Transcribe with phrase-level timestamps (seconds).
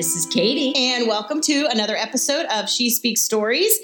[0.00, 0.72] This is Katie.
[0.74, 3.78] And welcome to another episode of She Speaks Stories.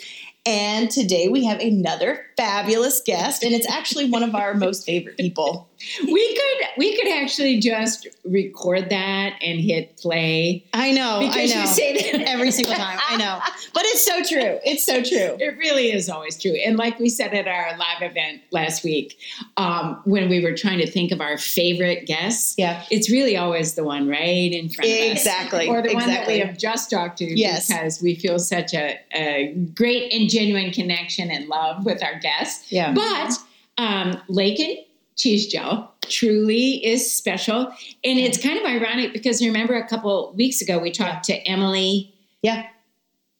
[0.46, 5.18] And today we have another fabulous guest, and it's actually one of our most favorite
[5.18, 5.68] people.
[6.04, 10.64] We could we could actually just record that and hit play.
[10.72, 11.60] I know, Because I know.
[11.62, 12.98] you say that every single time.
[13.08, 13.40] I know,
[13.74, 14.58] but it's so true.
[14.64, 15.36] It's so true.
[15.40, 16.52] It really is always true.
[16.64, 19.18] And like we said at our live event last week,
[19.56, 22.84] um, when we were trying to think of our favorite guests, Yeah.
[22.90, 25.12] it's really always the one right in front of us.
[25.12, 25.68] Exactly.
[25.68, 27.68] Or the one that we have just talked to Yes.
[27.68, 32.70] because we feel such a, a great and genuine connection and love with our guests.
[32.72, 32.92] Yeah.
[32.92, 33.32] But
[33.78, 34.85] um, Laken
[35.16, 37.66] Cizdziel truly is special.
[38.04, 42.14] And it's kind of ironic because remember a couple weeks ago we talked to Emily,
[42.42, 42.66] Yeah.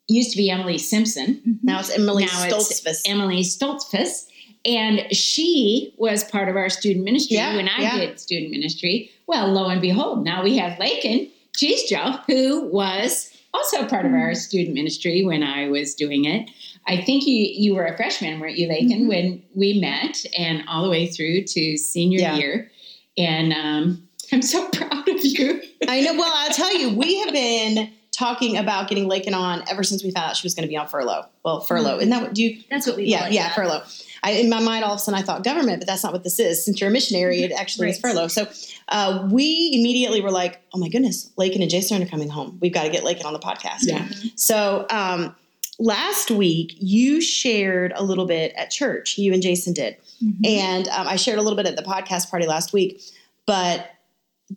[0.09, 1.37] used to be Emily Simpson.
[1.37, 1.53] Mm-hmm.
[1.63, 3.03] Now it's Emily Now it's Stoltzfus.
[3.07, 4.27] Emily Stoltzfus.
[4.65, 7.99] And she was part of our student ministry Yeah, when I yeah.
[7.99, 9.11] did student ministry.
[9.29, 14.13] Well, lo and behold, now we have Lakin Cheese Gel, who was also part of
[14.13, 14.21] mm-hmm.
[14.21, 16.51] our student ministry when I was doing it.
[16.89, 19.09] I think you you were a freshman, weren't you, Laken, Mhm.
[19.09, 22.37] when we met, and all the way through to senior Yeah.
[22.37, 22.71] year.
[23.19, 25.63] And um, I'm so proud of you.
[25.89, 26.15] I know.
[26.15, 30.11] Well, I'll tell you, we have been talking about getting Laken on ever since we
[30.11, 31.27] found out she was going to be on furlough.
[31.45, 31.99] Well, furlough.
[31.99, 32.63] Isn't that what do you?
[32.71, 33.83] That's what we yeah, yeah, furlough.
[34.23, 36.25] I, in my mind, all of a sudden, I thought government, but that's not what
[36.25, 36.65] this is.
[36.65, 38.29] Since you're a missionary, it actually is furlough.
[38.29, 38.49] So
[38.89, 42.59] uh, we immediately were like, "Oh my goodness, Laken and Jason are coming home.
[42.61, 44.09] We've got to get Laken on the podcast." Yeah.
[44.35, 45.37] So um,
[45.79, 49.19] last week, you shared a little bit at church.
[49.19, 50.47] You and Jason did, Mhm.
[50.47, 53.03] and um, I shared a little bit at the podcast party last week.
[53.47, 53.91] But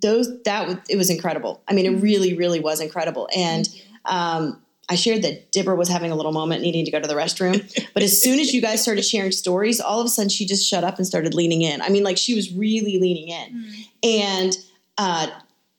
[0.01, 1.61] those that was, it was incredible.
[1.67, 3.27] I mean, it really, really was incredible.
[3.35, 3.67] And
[4.05, 7.13] um, I shared that Dibber was having a little moment, needing to go to the
[7.15, 7.61] restroom.
[7.93, 10.67] But as soon as you guys started sharing stories, all of a sudden she just
[10.67, 11.81] shut up and started leaning in.
[11.81, 13.49] I mean, like she was really leaning in.
[13.53, 13.85] Mhm.
[14.21, 14.57] And
[14.97, 15.27] uh,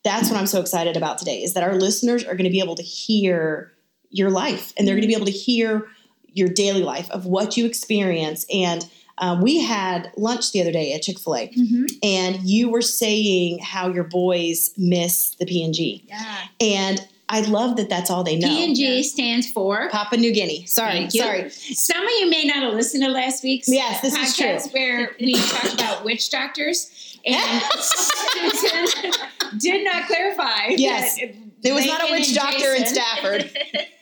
[0.04, 2.60] that's what I'm so excited about today is that our listeners are going to be
[2.60, 3.72] able to hear
[4.10, 5.86] your life and they're going to be able to hear
[6.32, 8.44] your daily life of what you experience.
[8.52, 8.88] And
[9.18, 11.86] um, we had lunch the other day at Chick fil A, Mhm.
[12.02, 16.02] and you were saying how your boys miss the PNG.
[16.08, 16.36] Yeah.
[16.60, 18.48] And I love that that's all they know.
[18.48, 19.02] Yeah.
[19.02, 20.64] stands for Papa New Guinea.
[20.66, 21.50] Sorry, sorry.
[21.50, 24.58] Some of you may not have listened to last week's Yes, this is true.
[24.72, 26.90] where we talked about witch doctors,
[27.26, 29.12] and Susan
[29.58, 30.68] did not clarify.
[30.76, 31.16] Yes.
[31.20, 33.50] that There was not a witch doctor in Stafford.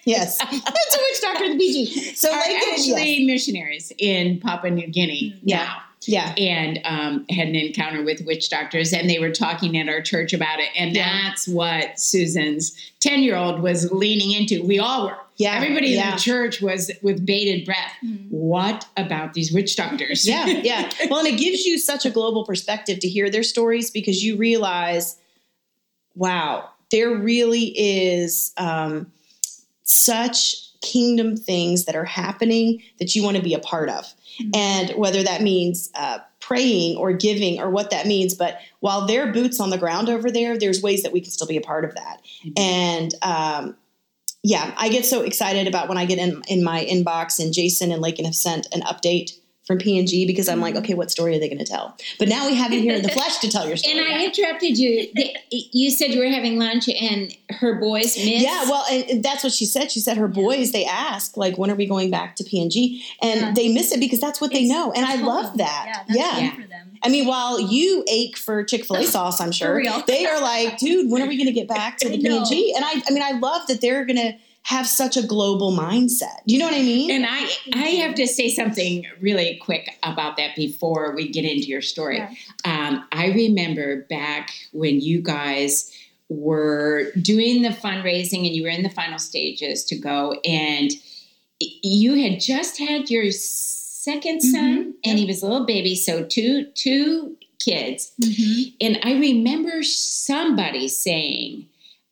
[0.05, 0.53] Yes, that's
[0.97, 2.15] a witch doctor in the PG.
[2.15, 5.57] So Are and actually missionaries in Papua New Guinea Yeah.
[5.65, 5.77] now.
[6.07, 10.01] yeah, And um, had an encounter with witch doctors, and they were talking at our
[10.01, 10.69] church about it.
[10.79, 11.23] And Yeah.
[11.25, 14.63] that's what Susan's 10 year old was leaning into.
[14.63, 15.17] We all were.
[15.37, 16.09] yeah, Everybody yeah.
[16.11, 17.93] in the church was with bated breath.
[18.03, 18.31] Mhm.
[18.31, 20.27] What about these witch doctors?
[20.27, 20.91] yeah, yeah.
[21.11, 24.37] Well, and it gives you such a global perspective to hear their stories because you
[24.37, 25.17] realize,
[26.15, 29.11] wow, there really is um,
[29.85, 34.07] such kingdom things that are happening that you want to be a part of.
[34.41, 34.57] Mhm.
[34.57, 39.33] And whether that means uh, praying or giving or what that means, but while they're
[39.33, 41.85] boots on the ground over there, there's ways that we can still be a part
[41.85, 42.21] of that.
[42.57, 43.77] And um,
[44.43, 47.91] yeah, I get so excited about when I get in in my inbox and Jason
[47.91, 49.33] and Laken have sent an update
[49.69, 50.83] from PNG because I'm like, mm-hmm.
[50.83, 51.95] okay, what story are they going to tell?
[52.19, 53.99] But now we have you here in the flesh to tell your story.
[53.99, 55.07] And I interrupted you.
[55.51, 58.27] You said you were having lunch and her boys missed.
[58.27, 58.85] yeah, well,
[59.21, 59.93] that's what she said.
[59.93, 63.03] She said her boys they ask like, when are we going back to PNG?
[63.21, 63.53] And Yeah.
[63.53, 65.85] they miss it because that's what they know, and I love that.
[65.87, 66.05] Yeah.
[66.09, 66.55] That's yeah.
[66.55, 66.99] for them.
[67.03, 70.79] I mean, while you ache for Chick Fil A sauce, I'm sure they are like,
[70.79, 72.19] dude, when are we going to get back to the.
[72.29, 72.75] PNG?
[72.75, 74.35] And I, I mean, I love that they're going to
[74.69, 76.45] have such a global mindset.
[76.47, 77.11] Do you know what I mean?
[77.11, 81.69] And I, I have to say something really quick about that before we get into
[81.69, 82.19] your story.
[82.19, 82.35] Yeah.
[82.67, 85.91] Um, I remember back when you guys
[86.29, 90.91] were doing the fundraising and you were in the final stages to go, and
[91.59, 96.67] you had just had your second son, and he was a little baby, so two
[96.75, 98.13] two kids.
[98.21, 98.75] Mhm.
[98.83, 101.65] And I remember somebody saying,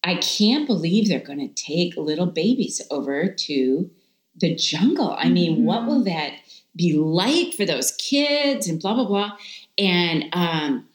[0.06, 3.90] I can't believe they're going to take little babies over to
[4.40, 5.14] the jungle.
[5.18, 5.86] I mean, what Mhm.
[5.88, 6.32] will that
[6.76, 9.32] be like for those kids and blah, blah, blah.
[9.78, 10.86] And um,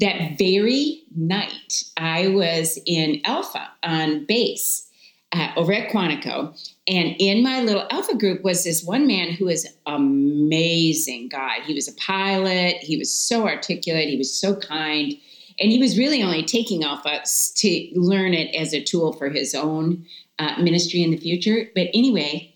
[0.00, 4.84] that very night, I was in Alpha on base
[5.32, 6.54] uh, over at Quantico.
[6.86, 11.58] And in my little Alpha group was this one man who is an amazing guy.
[11.66, 12.76] He was a pilot.
[12.80, 14.08] He was so articulate.
[14.08, 15.14] He was so kind.
[15.60, 17.22] And he was really only taking Alpha
[17.56, 20.06] to learn it as a tool for his own
[20.38, 21.68] uh, ministry in the future.
[21.74, 22.54] But anyway,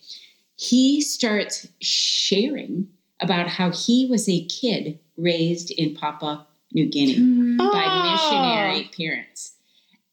[0.56, 2.88] he starts sharing
[3.20, 7.58] about how he was a kid raised in Papua New Guinea Mhm.
[7.58, 8.12] by Oh.
[8.12, 9.52] missionary parents.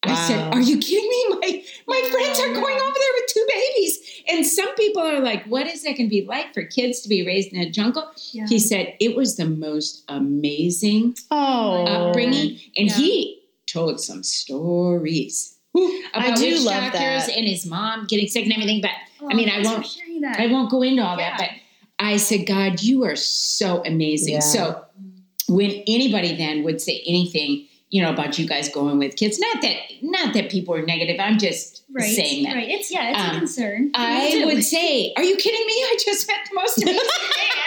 [0.04, 1.26] I said, "Are you kidding me?
[1.42, 1.64] My
[2.02, 4.00] my friends are going over there with two babies."
[4.32, 7.10] And some people are like, "What is that going to be like for kids to
[7.10, 8.46] be raised in a jungle?" Yeah.
[8.48, 12.94] He said it was the most amazing Oh, uh, upbringing, and Yeah.
[12.96, 17.36] he told some stories about I do love doctors that.
[17.38, 18.82] and his mom getting sick and everything.
[18.82, 18.92] But
[19.22, 19.86] Oh, I mean, I won't-
[20.22, 20.40] that.
[20.40, 21.38] I won't go into all Yeah.
[21.38, 21.38] that.
[21.40, 21.50] But
[22.06, 24.82] I said, "God, you are so amazing." So
[25.48, 29.62] when anybody then would say anything, you know, about you guys going with kids, not
[29.62, 31.20] that not that people are negative.
[31.20, 32.56] I'm just right, saying that.
[32.56, 32.70] right.
[32.70, 33.92] It's yeah, it's Um, a concern.
[33.96, 35.74] I would say, "Are you kidding me?
[35.74, 37.59] I just met the most amazing man."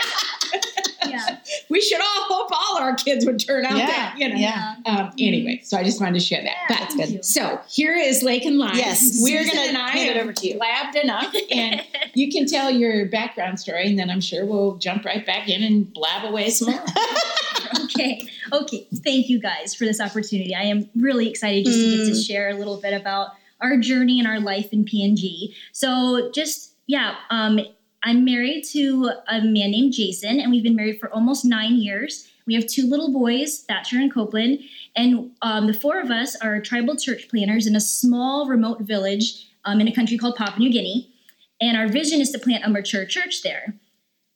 [1.72, 4.34] Yeah, we should all hope all our kids would turn out Yeah, that, you know.
[4.36, 4.74] yeah.
[4.86, 6.56] Um, anyway, so I just wanted to share that.
[6.70, 7.22] Yeah, but thank you.
[7.22, 8.76] so here is Lake and Live.
[8.76, 10.54] Yes, we're Susan gonna and I hand it over to you.
[10.56, 11.82] Blabbed enough, and
[12.14, 15.62] you can tell your background story, and then I'm sure we'll jump right back in
[15.62, 16.84] and blab away some more.
[17.84, 18.86] okay, okay.
[18.96, 20.54] Thank you guys for this opportunity.
[20.54, 22.26] I am really excited just to get to Mm.
[22.26, 23.30] share a little bit about
[23.60, 25.54] our journey and our life in PNG.
[25.72, 27.60] So, just yeah, um,
[28.04, 32.28] I'm married to a man named Jason, and we've been married for almost nine years.
[32.46, 34.58] We have two little boys, Thatcher and Copeland,
[34.96, 39.46] and um, the four of us are tribal church planners in a small remote village
[39.64, 41.08] um, in a country called Papua New Guinea.
[41.60, 43.74] And our vision is to plant a mature church there.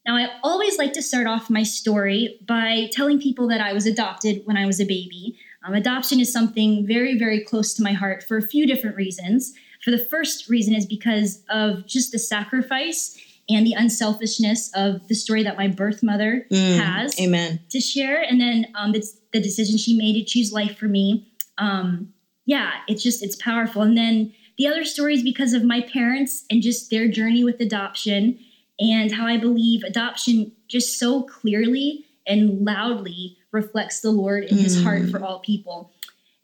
[0.06, 3.86] Now, I always like to start off my story by telling people that I was
[3.86, 5.36] adopted when I was a baby.
[5.66, 9.54] Um, adoption is something very, very close to my heart for a few different reasons.
[9.82, 15.14] For the first reason is because of just the sacrifice and the unselfishness of the
[15.14, 17.60] story that my birth mother Mm, has Amen.
[17.70, 21.28] to share, and then um, the, the decision she made to choose life for me.
[21.58, 22.12] Um,
[22.44, 23.82] yeah, it's just it's powerful.
[23.82, 27.60] And then the other story is because of my parents and just their journey with
[27.60, 28.38] adoption,
[28.78, 34.76] and how I believe adoption just so clearly and loudly reflects the Lord in His
[34.78, 34.82] Mm.
[34.82, 35.92] heart for all people.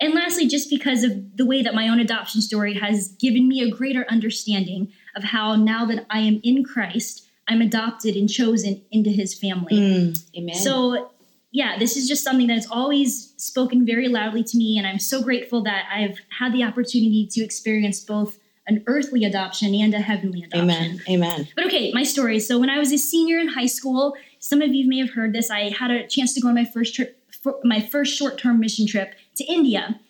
[0.01, 3.61] And lastly, just because of the way that my own adoption story has given me
[3.61, 8.82] a greater understanding of how now that I am in Christ, I'm adopted and chosen
[8.91, 9.75] into His family.
[9.75, 10.25] Mm.
[10.37, 10.55] Amen.
[10.55, 11.11] So,
[11.50, 14.99] yeah, this is just something that has always spoken very loudly to me, and I'm
[14.99, 18.38] so grateful that I've had the opportunity to experience both
[18.69, 20.70] an earthly adoption and a heavenly adoption.
[20.70, 21.00] Amen.
[21.09, 21.49] Amen.
[21.56, 22.38] But okay, my story.
[22.38, 25.32] So when I was a senior in high school, some of you may have heard
[25.32, 25.50] this.
[25.50, 28.87] I had a chance to go on my first trip, for my first short-term mission
[28.87, 30.00] trip to India.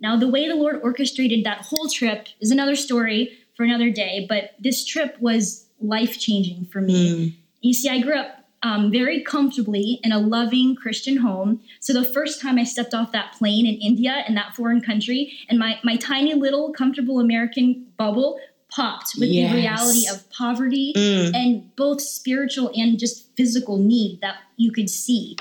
[0.00, 4.24] Now, the way the Lord orchestrated that whole trip is another story for another day.
[4.26, 7.10] But this trip was life-changing for me.
[7.10, 7.34] Mm.
[7.60, 11.60] You see, I grew up um, very comfortably in a loving Christian home.
[11.78, 15.34] So the first time I stepped off that plane in India, in that foreign country,
[15.50, 18.40] and my, my tiny little comfortable American bubble
[18.70, 19.50] popped with Yes.
[19.52, 21.34] the reality of poverty Mm.
[21.34, 25.36] and both spiritual and just physical need that you could see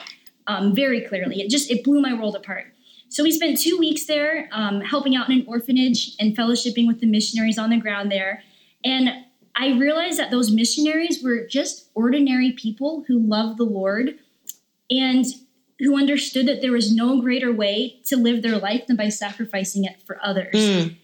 [0.48, 1.39] um, very clearly.
[1.42, 2.65] It just it blew my world apart.
[3.10, 7.00] So we spent two weeks there, um, helping out in an orphanage and fellowshipping with
[7.02, 8.44] the missionaries on the ground there.
[8.86, 9.10] And
[9.56, 14.20] I realized that those missionaries were just ordinary people who loved the Lord
[14.89, 15.25] and
[15.80, 19.86] who understood that there was no greater way to live their life than by sacrificing
[19.86, 20.54] it for others.
[20.54, 20.98] Mm.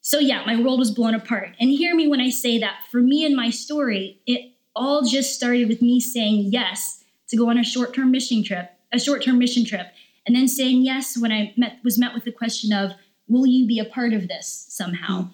[0.00, 1.50] So yeah, my world was blown apart.
[1.60, 5.34] And hear me when I say that for me and my story, it all just
[5.34, 9.64] started with me saying yes to go on a short-term mission trip, a short-term mission
[9.64, 9.86] trip,
[10.26, 12.92] and then saying yes when I met was met with the question of,
[13.28, 15.30] will you be a part of this somehow?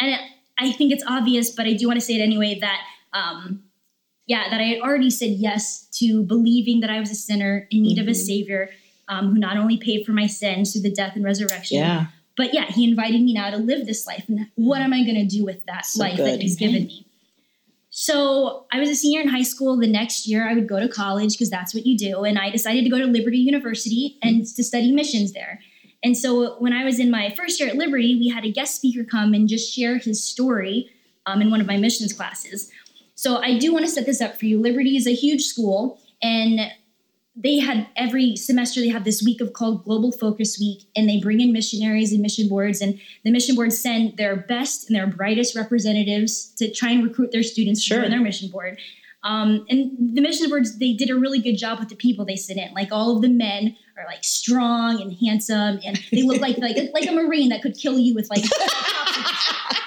[0.00, 0.16] And
[0.58, 2.80] I think it's obvious, but I do want to say it anyway that
[3.12, 3.62] um,
[4.26, 7.82] yeah, that I had already said yes to believing that I was a sinner in
[7.82, 8.16] need of a Mhm.
[8.16, 8.70] savior
[9.06, 12.06] um, who not only paid for my sins through the death and resurrection, Yeah.
[12.36, 14.24] but yeah, he invited me now to live this life.
[14.28, 16.26] And what am I going to do with that So life good.
[16.26, 17.06] that he's given me?
[17.96, 19.76] So I was a senior in high school.
[19.76, 22.24] The next year, I would go to college because that's what you do.
[22.24, 25.60] And I decided to go to Liberty University and to study missions there.
[26.02, 28.74] And so when I was in my first year at Liberty, we had a guest
[28.74, 30.90] speaker come and just share his story
[31.26, 32.68] um, in one of my missions classes.
[33.14, 34.60] So I do want to set this up for you.
[34.60, 36.72] Liberty is a huge school, and
[37.36, 41.18] they had every semester they have this week of called Global Focus Week, and they
[41.20, 45.06] bring in missionaries and mission boards, and the mission boards send their best and their
[45.08, 47.96] brightest representatives to try and recruit their students Sure.
[47.98, 48.78] to join their mission board.
[49.24, 52.36] Um, and the mission boards they did a really good job with the people they
[52.36, 52.72] sent in.
[52.74, 56.76] Like all of the men are like strong and handsome, and they look like like
[56.92, 58.44] like a marine that could kill you with like.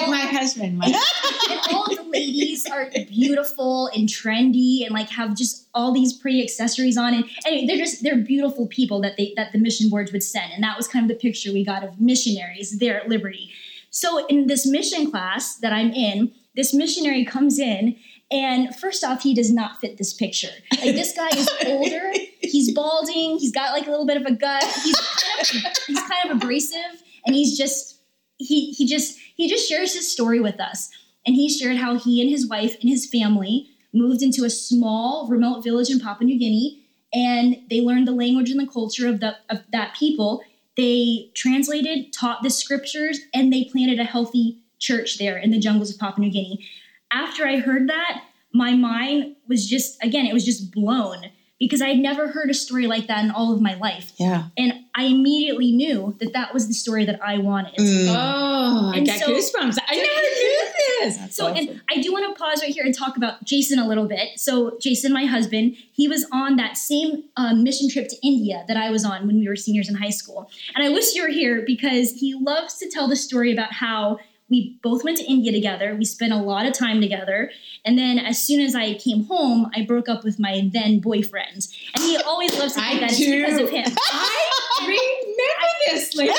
[0.00, 5.36] like my husband, my and all the ladies are beautiful and trendy and like have
[5.36, 9.32] just all these pretty accessories on and anyway they're just they're beautiful people that they
[9.36, 11.84] that the mission boards would send and that was kind of the picture we got
[11.84, 13.50] of missionaries there at liberty
[13.90, 17.96] so in this mission class that i'm in this missionary comes in
[18.32, 20.54] And first off, he does not fit this picture.
[20.70, 22.12] Like this guy is older.
[22.40, 23.38] He's balding.
[23.38, 24.62] He's got like a little bit of a gut.
[24.84, 28.00] He's kind of, he's kind of abrasive, and he's just
[28.38, 30.90] he he just he just shares his story with us.
[31.26, 35.28] And he shared how he and his wife and his family moved into a small
[35.28, 36.82] remote village in Papua New Guinea,
[37.12, 40.42] and they learned the language and the culture of the of that people.
[40.76, 45.90] They translated, taught the scriptures, and they planted a healthy church there in the jungles
[45.90, 46.66] of Papua New Guinea
[47.10, 51.30] after I heard that, my mind was just, again, it was just blown
[51.60, 54.12] because I had never heard a story like that in all of my life.
[54.16, 54.44] Yeah.
[54.56, 57.76] And I immediately knew that that was the story that I wanted.
[57.76, 58.06] Mm.
[58.08, 59.76] Oh, I And got so- goosebumps.
[59.86, 60.68] I never knew
[61.00, 61.16] this.
[61.18, 61.68] That's So, awesome.
[61.68, 64.38] and I do want to pause right here and talk about Jason a little bit.
[64.40, 68.76] So, Jason, my husband, he was on that same uh, mission trip to India that
[68.78, 70.50] I was on when we were seniors in high school.
[70.74, 74.18] And I wish you were here because he loves to tell the story about how
[74.50, 75.94] we both went to India together.
[75.94, 77.50] We spent a lot of time together.
[77.84, 81.68] And then, as soon as I came home, I broke up with my then boyfriend.
[81.94, 83.46] And he always loves to think that it's do.
[83.46, 83.84] because of him.
[84.12, 84.96] I remember
[85.86, 86.32] this, lady.
[86.32, 86.36] I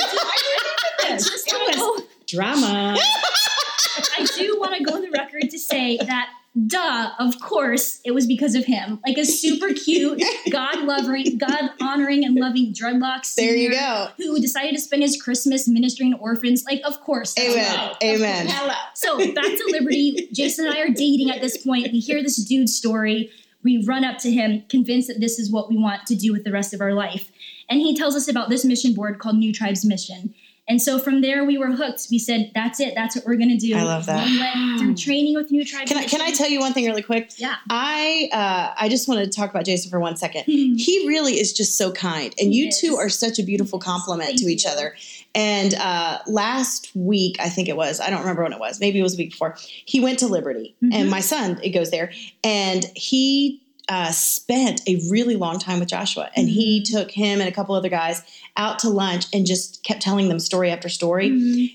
[1.06, 1.30] remember this.
[1.30, 2.98] Just It was drama.
[4.18, 6.30] I do want to go on the record to say that,
[6.68, 9.00] duh, of course, it was because of him.
[9.06, 13.36] Like a super cute, God loving, God honoring, and loving dreadlocks.
[13.36, 14.10] there you go.
[14.18, 16.64] Who decided to spend his Christmas ministering to orphans.
[16.66, 17.38] Like, of course.
[17.40, 17.96] Amen.
[18.04, 18.48] Amen.
[18.50, 18.74] Hello.
[18.96, 20.30] So back to Liberty.
[20.34, 21.92] Jason and I are dating at this point.
[21.92, 23.32] We hear this dude's story.
[23.64, 26.44] We run up to him, convinced that this is what we want to do with
[26.44, 27.32] the rest of our life.
[27.70, 30.34] And he tells us about this mission board called New Tribes Mission.
[30.68, 32.08] And so from there, we were hooked.
[32.12, 32.94] We said, "That's it.
[32.96, 34.26] That's what we're going to do." I love that.
[34.26, 35.92] We went through training with New Tribes.
[35.92, 37.32] Can I, can I tell you one thing really quick?
[37.38, 37.56] Yeah.
[37.70, 40.44] I uh, I just wanted to talk about Jason for one second.
[40.46, 40.76] Hmm.
[40.76, 42.80] He really is just so kind, and He you is.
[42.80, 44.70] two are such a beautiful compliment Thank to each you.
[44.72, 44.96] other.
[45.34, 49.00] And uh, last week, I think it was, I don't remember when it was, maybe
[49.00, 50.94] it was a week before, he went to Liberty, Mhm.
[50.94, 52.12] and my son it goes there,
[52.44, 56.98] and he uh, spent a really long time with Joshua, and he Mm-hmm.
[56.98, 58.22] took him and a couple other guys
[58.58, 61.72] out to lunch and just kept telling them story after story Mhm.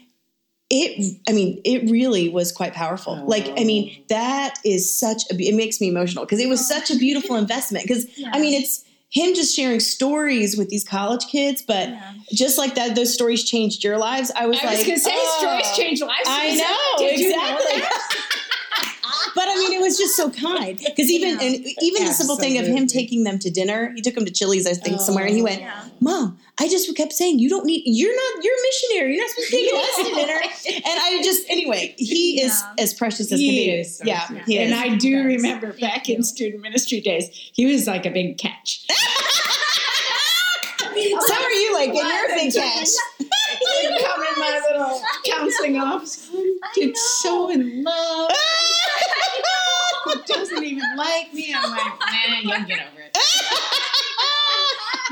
[0.71, 5.37] it i mean it really was quite powerful like i mean that is such a
[5.39, 8.31] it makes me emotional because it was such a beautiful investment because Yeah.
[8.33, 12.13] i mean it's him just sharing stories with these college kids but Yeah.
[12.33, 15.05] just like that those stories changed your lives i was I like was going to
[15.05, 15.39] say oh.
[15.39, 16.27] stories change lives.
[16.27, 17.83] I know, Did you know exactly.
[19.37, 19.47] That?
[19.47, 21.47] but i mean it was just so kind because even Yeah.
[21.47, 24.33] and even the simple thing of him taking them to dinner he took them to
[24.33, 25.85] chili's i think somewhere and he went Yeah.
[26.01, 29.31] mom i just kept saying you don't need you're not you're a missionary you're not
[29.31, 30.41] supposed to take us to dinner
[30.91, 32.83] and i just anyway he is Yeah.
[32.85, 33.99] as precious as can He be is.
[33.99, 34.43] so yeah sweet.
[34.47, 34.75] he and.
[34.75, 35.25] I do Yes.
[35.27, 38.85] remember back in student ministry days, he was like a big catch.
[40.81, 42.89] so are you like and you're a big catch
[43.19, 46.29] He'd come in my little counseling office.
[46.33, 47.01] I Dude, know.
[47.21, 48.31] so in love.
[50.27, 51.55] He doesn't even like me.
[51.57, 53.17] I'm like, nah, you'll get over it.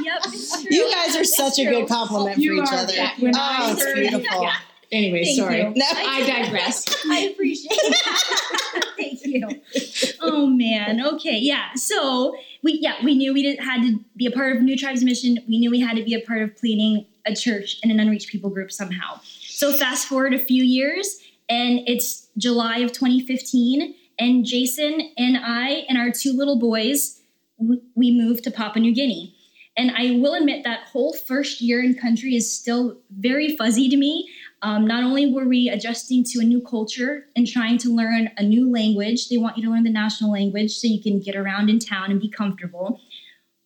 [0.03, 0.25] Yep.
[0.71, 3.13] You guys are It's such a good compliment for each other yeah.
[3.21, 4.55] Oh it's heard- beautiful Yeah.
[4.93, 5.63] Anyway, Thank sorry.
[5.75, 5.85] No.
[5.89, 6.85] I digress.
[7.11, 8.85] I appreciate it.
[8.97, 10.17] Thank you.
[10.21, 11.05] Oh man.
[11.05, 11.39] Okay.
[11.39, 11.75] Yeah.
[11.75, 15.03] So we yeah we knew we did, had to be a part of New Tribes
[15.03, 15.39] Mission.
[15.49, 18.29] We knew we had to be a part of planning a church and an unreached
[18.29, 19.21] people group somehow.
[19.43, 25.85] So fast forward a few years, and it's July of 2015, and Jason and I
[25.89, 27.21] and our two little boys
[27.59, 29.35] we moved to Papua New Guinea.
[29.77, 33.97] And I will admit that whole first year in country is still very fuzzy to
[33.97, 34.29] me.
[34.63, 38.43] Um, not only were we adjusting to a new culture and trying to learn a
[38.43, 41.71] new language, they want you to learn the national language so you can get around
[41.71, 43.01] in town and be comfortable.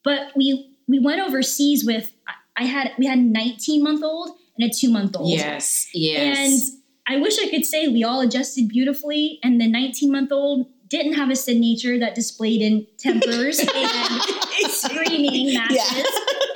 [0.03, 2.15] But we we went overseas with
[2.57, 5.31] I had we had a 19 month old and a two month old.
[5.31, 6.78] Yes, yes.
[7.09, 10.67] And I wish I could say we all adjusted beautifully, and the 19 month old
[10.89, 16.07] didn't have a sin nature that displayed in tempers and screaming matches,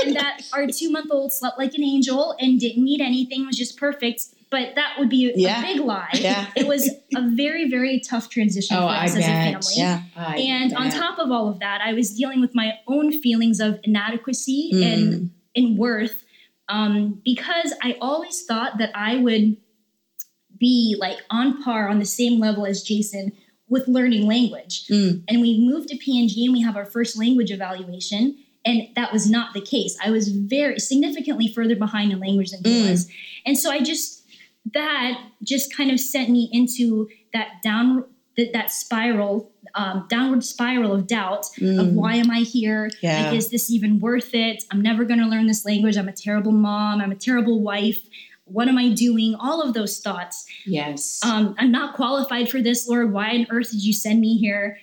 [0.05, 3.57] and that our two month old slept like an angel and didn't need anything, was
[3.57, 4.25] just perfect.
[4.51, 6.11] But that would be a, big lie.
[6.13, 6.47] Yeah.
[6.55, 9.61] It was a very, very tough transition Oh, for I us as a family.
[9.77, 13.13] yeah I And on top of all of that, I was dealing with my own
[13.19, 14.93] feelings of inadequacy Mm.
[14.93, 16.23] and in worth
[16.69, 19.57] um, because I always thought that I would
[20.63, 23.33] be like on par on the same level as Jason
[23.69, 24.87] with learning language.
[24.89, 25.25] Mm.
[25.29, 28.37] And we moved to PNG and we have our first language evaluation.
[28.65, 29.99] And that was not the case.
[30.07, 32.91] I was very significantly further behind in language than he Mm.
[32.91, 33.09] was.
[33.45, 34.23] And so I just,
[34.73, 38.05] that just kind of sent me into that down,
[38.37, 41.93] that, that spiral, um, downward spiral of doubt of Mm.
[41.95, 42.91] why am I here?
[43.03, 43.25] Yeah.
[43.31, 44.63] Like, is this even worth it?
[44.71, 45.97] I'm never going to learn this language.
[45.97, 47.01] I'm a terrible mom.
[47.01, 48.01] I'm a terrible wife.
[48.53, 49.35] What am I doing?
[49.35, 50.47] All of those thoughts.
[50.67, 51.21] Yes.
[51.25, 53.13] Um, I'm not qualified for this, Lord.
[53.13, 54.79] Why on earth did you send me here?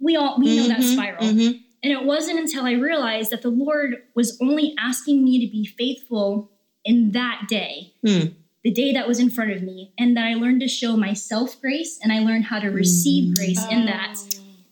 [0.00, 1.24] We all we know that Mhm, spiral.
[1.24, 1.60] mhm.
[1.82, 5.64] And it wasn't until I realized that the Lord was only asking me to be
[5.64, 6.50] faithful
[6.84, 8.26] in that day, Hmm.
[8.64, 11.60] the day that was in front of me, and that I learned to show myself
[11.60, 14.16] grace and I learned how to receive grace in that.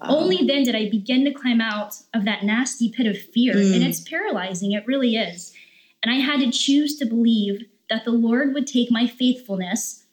[0.00, 3.54] Only then did I begin to climb out of that nasty pit of fear.
[3.54, 3.74] Mm.
[3.76, 5.52] And it's paralyzing, it really is.
[6.02, 10.04] And I had to choose to believe that the Lord would take my faithfulness,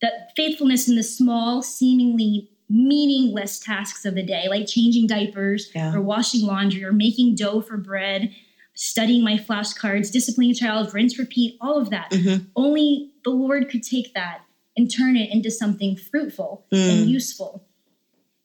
[0.00, 5.94] that faithfulness in the small, seemingly meaningless tasks of the day, like changing diapers Yeah.
[5.94, 8.34] or washing laundry or making dough for bread,
[8.74, 12.10] studying my flashcards, disciplining a child, rinse, repeat, all of that.
[12.10, 12.46] Mhm.
[12.56, 14.40] Only the Lord could take that
[14.76, 16.90] and turn it into something fruitful Mm.
[17.02, 17.62] and useful.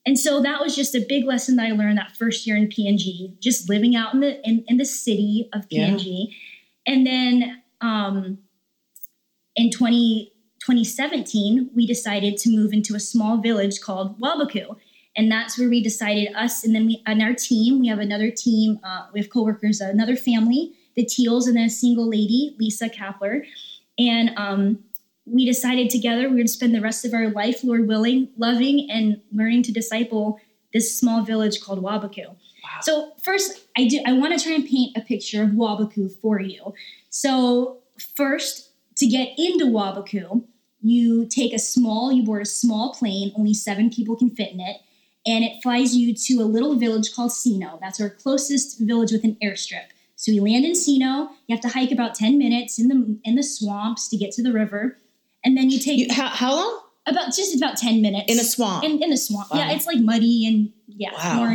[0.06, 2.68] And so that was just a big lesson that I learned that first year in
[2.68, 5.90] PNG, just living out in the in, in the city of Yeah.
[5.92, 6.34] PNG.
[6.86, 8.40] And then um,
[9.58, 14.78] in 20, 2017, we decided to move into a small village called Wabaku.
[15.18, 18.30] And that's where we decided us and then we and our team, we have another
[18.30, 22.88] team, uh, we have coworkers, another family, the Teals, and then a single lady, Lisa
[22.88, 23.42] Kapler.
[23.98, 24.84] And um,
[25.26, 29.20] we decided together we would spend the rest of our life, Lord willing, loving and
[29.34, 30.40] learning to disciple
[30.72, 32.36] this small village called Wabaku.
[32.82, 36.40] So first, I do I want to try and paint a picture of Wabaku for
[36.40, 36.74] you.
[37.10, 37.80] So
[38.16, 38.67] first,
[38.98, 40.44] to get into Wabaku,
[40.82, 44.60] you take a small, you board a small plane, only seven people can fit in
[44.60, 44.78] it,
[45.26, 47.78] and it flies you to a little village called Sino.
[47.82, 49.86] That's our closest village with an airstrip.
[50.16, 51.30] So you land in Sino.
[51.48, 54.44] You have to hike about ten minutes in the in the swamps to get to
[54.44, 54.98] the river,
[55.44, 56.82] and then you take You, how, how long?
[57.10, 58.84] about just about 10 minutes In a swamp.
[58.84, 61.46] in, in the swamp yeah it's like muddy and yeah Wow.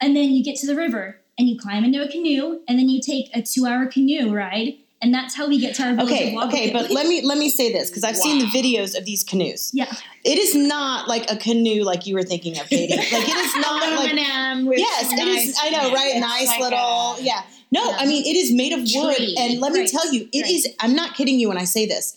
[0.00, 2.88] and then you get to the river and you climb into a canoe and then
[2.88, 6.10] you take a two hour canoe ride and that's how we get to our village
[6.12, 6.72] Okay, okay, Wabaku.
[6.72, 9.70] but let me let me say this because I've seen the videos of these canoes.
[9.74, 9.92] yeah
[10.24, 12.94] It is not like a canoe like you were thinking of, Katie.
[12.96, 15.56] Like it is not like Aluminum with yes, it is.
[15.62, 16.18] I know, right?
[16.18, 17.42] Nice like little, a- yeah.
[17.70, 17.96] No, Yeah.
[18.00, 19.34] I mean it is made of wood, Tree.
[19.38, 20.50] and let me tell you, it right.
[20.52, 20.68] is.
[20.80, 22.16] I'm not kidding you when I say this.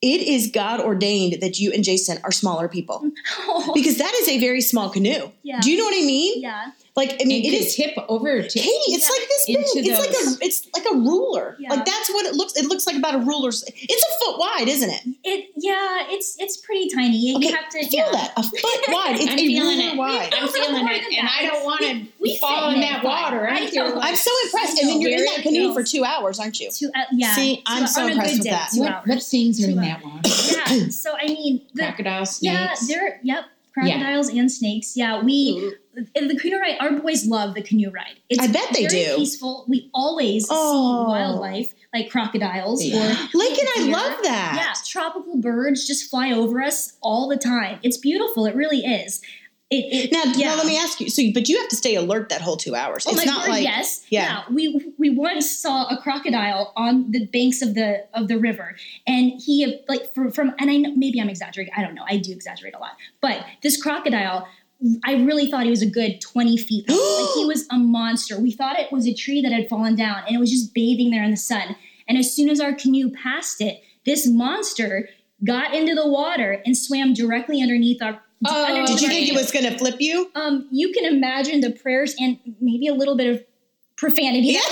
[0.00, 3.10] It is God ordained that you and Jason are smaller people
[3.48, 3.72] oh.
[3.74, 5.32] because that is a very small canoe.
[5.42, 5.58] Yeah.
[5.60, 6.40] Do you know what I mean?
[6.42, 7.76] yeah Like I mean, it it could is.
[7.76, 9.14] tip over to Katie, it's Yeah.
[9.16, 9.56] like this big.
[9.56, 11.56] Into It's like a it's like a ruler.
[11.60, 11.70] Yeah.
[11.70, 12.56] Like that's what it looks.
[12.56, 13.50] It looks like about a ruler.
[13.50, 15.02] It's a foot wide, isn't it?
[15.24, 18.10] it yeah it's it's pretty tiny you Okay, have to feel yeah.
[18.10, 19.14] that a foot wide.
[19.16, 19.96] It's I'm a feeling ruler it.
[19.96, 20.34] wide.
[20.34, 21.38] I'm feeling it, than and that.
[21.40, 23.46] I don't want We- we to fall fit in in that water.
[23.48, 23.94] but I I feel know.
[23.94, 24.76] like I'm so impressed.
[24.76, 26.68] I And then you're in that canoe for two hours, aren't you?
[26.72, 28.70] two, uh, yeah See, I'm so on impressed with day, that.
[28.74, 29.06] what, hours.
[29.06, 30.28] what things are in that water?
[30.50, 35.72] yeah so i mean the, Crocodile yeah there yep crocodiles and snakes yeah we And
[36.14, 38.18] the canoe ride, our boys love the canoe ride.
[38.28, 39.16] It's I bet they very do.
[39.16, 39.64] peaceful.
[39.68, 41.04] We always Oh.
[41.04, 42.96] see wildlife like crocodiles Yeah.
[42.98, 43.92] or Lincoln, I deer.
[43.92, 44.52] love that.
[44.56, 47.78] Yeah, tropical birds just fly over us all the time.
[47.82, 48.46] It's beautiful.
[48.46, 49.22] It really is.
[49.70, 50.46] It, it Now, yeah.
[50.48, 51.10] now let me ask you.
[51.10, 53.04] So, but you have to stay alert that whole two hours.
[53.06, 54.02] Oh it's my not word, like yes.
[54.08, 54.44] yeah.
[54.50, 59.32] We we once saw a crocodile on the banks of the of the river, and
[59.38, 61.74] he like from, from and I know maybe I'm exaggerating.
[61.76, 62.04] I don't know.
[62.08, 64.48] I do exaggerate a lot, but this crocodile.
[65.04, 66.98] I really thought he was a good 20 feet like
[67.34, 68.38] he was a monster.
[68.40, 71.10] We thought it was a tree that had fallen down and it was just bathing
[71.10, 71.76] there in the sun.
[72.08, 75.08] And as soon as our canoe passed it, this monster
[75.44, 78.22] got into the water and swam directly underneath our.
[78.46, 80.30] Oh, underneath Did you think it was going to flip you?
[80.34, 83.44] Um, you can imagine the prayers and maybe a little bit of
[83.96, 84.48] profanity.
[84.48, 84.60] Yeah.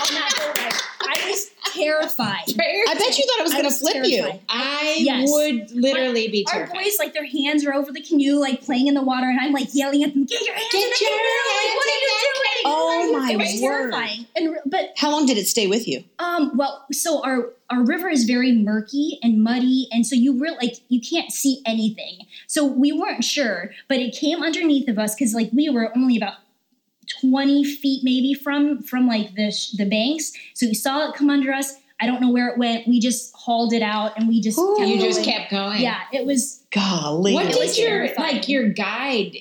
[0.00, 0.72] on that boat ride.
[1.00, 2.44] I was terrified.
[2.48, 4.30] I bet you thought it was I going to was flip you.
[4.48, 5.28] I Yes.
[5.30, 6.60] would literally be terrified.
[6.62, 6.84] Our terrified.
[6.84, 9.52] boys, like their hands are over the canoe, like playing in the water, and I'm
[9.52, 11.66] like yelling at them, "Get your hands Get in the your canoe!
[11.66, 12.22] Like, what are you doing?"
[12.68, 13.90] Oh, my It was word.
[13.92, 14.26] terrifying.
[14.34, 16.02] And but How long did it stay with you?
[16.18, 20.56] um, well, so our our river is very murky and muddy, and so you really
[20.56, 22.18] like you can't see anything.
[22.46, 26.16] So we weren't sure, but it came underneath of us because like we were only
[26.16, 26.34] about
[27.20, 30.32] twenty feet maybe from from like the sh- the banks.
[30.54, 31.74] So we saw it come under us.
[32.00, 32.86] I don't know where it went.
[32.86, 34.76] We just hauled it out and we just Ooh.
[34.78, 35.30] kept you just going.
[35.38, 35.80] kept going.
[35.80, 36.00] yeah.
[36.12, 37.32] It was Golly.
[37.32, 38.34] What did your terrifying.
[38.36, 39.36] like your guide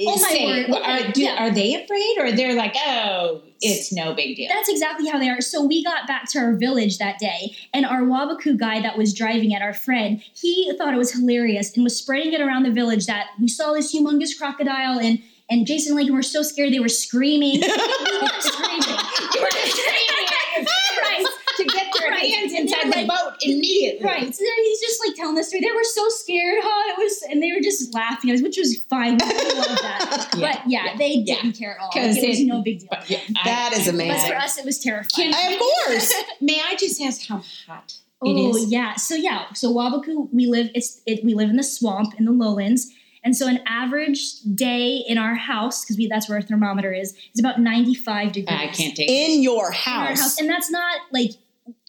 [0.00, 0.44] Oh, my say?
[0.68, 0.82] word.
[0.82, 1.44] Are, do, yeah.
[1.44, 4.48] are they afraid or they're like, oh, it's no big deal?
[4.52, 5.40] That's exactly how they are.
[5.40, 9.14] So we got back to our village that day, and our Wabaku guy that was
[9.14, 12.72] driving at our friend, he thought it was hilarious and was spreading it around the
[12.72, 16.72] village that we saw this humongous crocodile and and Jason and Laken were so scared
[16.72, 17.60] they were screaming.
[17.60, 18.98] we weren't screaming.
[19.34, 21.26] You were just screaming at your right,
[21.56, 22.32] to get their Right.
[22.34, 24.04] hands inside the like- boat immediately.
[24.04, 24.34] right.
[24.34, 25.60] So then he's just like telling the story.
[25.62, 26.92] They were so scared, huh?
[26.92, 29.18] It was, and they were just laughing, at us, which was fine.
[29.18, 30.28] We really loved that.
[30.36, 31.90] Yeah, But yeah, yeah, they didn't care at all.
[31.90, 32.88] 'Cause Like, it was no big deal.
[32.90, 34.20] But, yeah, That is But amazing.
[34.22, 35.32] But for us, it was terrifying.
[35.32, 36.12] Can- of course.
[36.40, 38.66] May I just ask how hot Oh is?
[38.70, 38.94] yeah.
[38.96, 39.52] So yeah.
[39.54, 40.70] So Wabaku, we live.
[40.74, 42.90] It's it, we live in the swamp in the lowlands,
[43.24, 47.14] and so an average day in our house because we that's where our thermometer is.
[47.32, 48.58] is about ninety five degrees.
[48.58, 49.12] I can't take it.
[49.12, 50.20] In your in our house.
[50.20, 51.30] house, and that's not like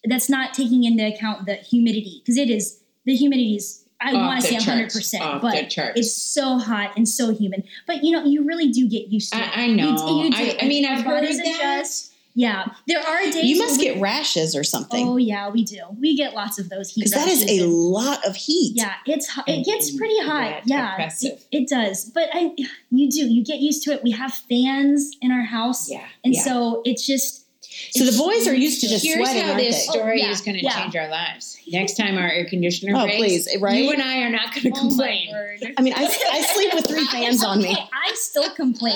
[0.06, 3.82] that's not taking into account the humidity because it is the humidity is.
[4.02, 5.56] I want to say hundred percent, but
[5.96, 7.64] it's so hot and so humid.
[7.88, 9.58] But you know, you really do get used to it.
[9.58, 9.96] I, I know.
[9.96, 10.38] You, you do.
[10.38, 11.48] I, I mean, Our I've heard bodies that.
[11.48, 12.14] adjust.
[12.38, 15.08] Yeah, there are days You where must we- get rashes or something.
[15.08, 15.80] Oh yeah, we do.
[15.98, 18.74] We get lots of those heat Because that is a and- lot of heat.
[18.76, 19.48] yeah, it's hot.
[19.48, 20.64] It gets pretty hot.
[20.66, 22.04] Yeah, Yeah, it, it does.
[22.14, 22.54] But I,
[22.92, 23.26] you do.
[23.26, 24.04] You get used to it.
[24.04, 26.04] We have fans in our house, Yeah.
[26.26, 26.42] and yeah.
[26.44, 27.44] so it's just.
[27.92, 29.92] So the boys are used to just Here's sweating, how aren't this they?
[29.92, 30.80] story Oh, yeah, is going to yeah.
[30.82, 31.58] change our lives.
[31.68, 33.82] Next time our air conditioner Oh, breaks, please, right?
[33.84, 35.28] you and I are not going to Oh complain.
[35.32, 35.74] my word.
[35.78, 37.76] I mean, I, I sleep with three fans on me.
[37.76, 38.96] I still complain.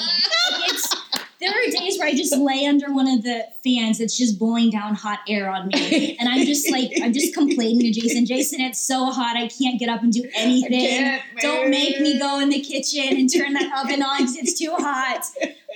[0.67, 0.95] It's
[1.39, 4.69] there are days where I just lay under one of the fans that's just blowing
[4.71, 8.25] down hot air on me, and I'm just like I'm just complaining to Jason.
[8.25, 11.19] Jason, it's so hot, I can't get up and do anything.
[11.39, 14.73] Don't make me go in the kitchen and turn that oven on because it's too
[14.78, 15.23] hot.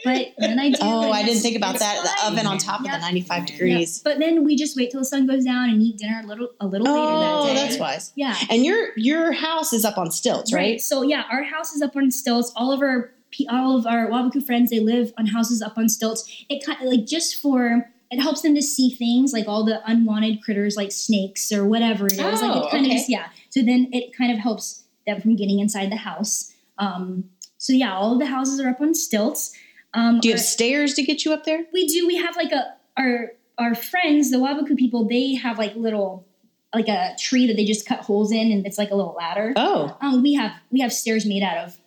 [0.04, 0.76] But then I do.
[0.82, 2.04] Oh, and I didn't think about it's that.
[2.04, 3.48] The oven on top of the 95 Yep.
[3.48, 4.00] degrees.
[4.04, 6.50] But then we just wait till the sun goes down and eat dinner a little
[6.60, 7.62] a little later Oh, that day.
[7.68, 8.12] that's wise.
[8.16, 8.36] Yeah.
[8.50, 10.82] And your your house is up on stilts, right?
[10.82, 12.52] So yeah, our house is up on stilts.
[12.56, 13.13] All of our pe-
[13.50, 16.46] all of our Wabaku friends they live on houses up on stilts.
[16.50, 19.82] It kind of like just for it helps them to see things like all the
[19.90, 22.20] unwanted critters like snakes or whatever it is.
[22.20, 22.94] like Oh, it kind okay.
[22.94, 23.28] of just yeah.
[23.50, 26.54] So then it kind of helps them from getting inside the house.
[26.78, 27.26] Um,
[27.58, 29.52] so yeah, all of the houses are up on stilts.
[29.96, 31.66] Um, Do you our- have stairs to get you up there?
[31.74, 32.06] we do.
[32.08, 35.08] We have like a our our friends, the Wabaku people.
[35.08, 36.26] They have like little
[36.74, 39.54] like a tree that they just cut holes in, and it's like a little ladder.
[39.56, 39.96] Oh.
[40.02, 41.83] Um, we have we have stairs made out of like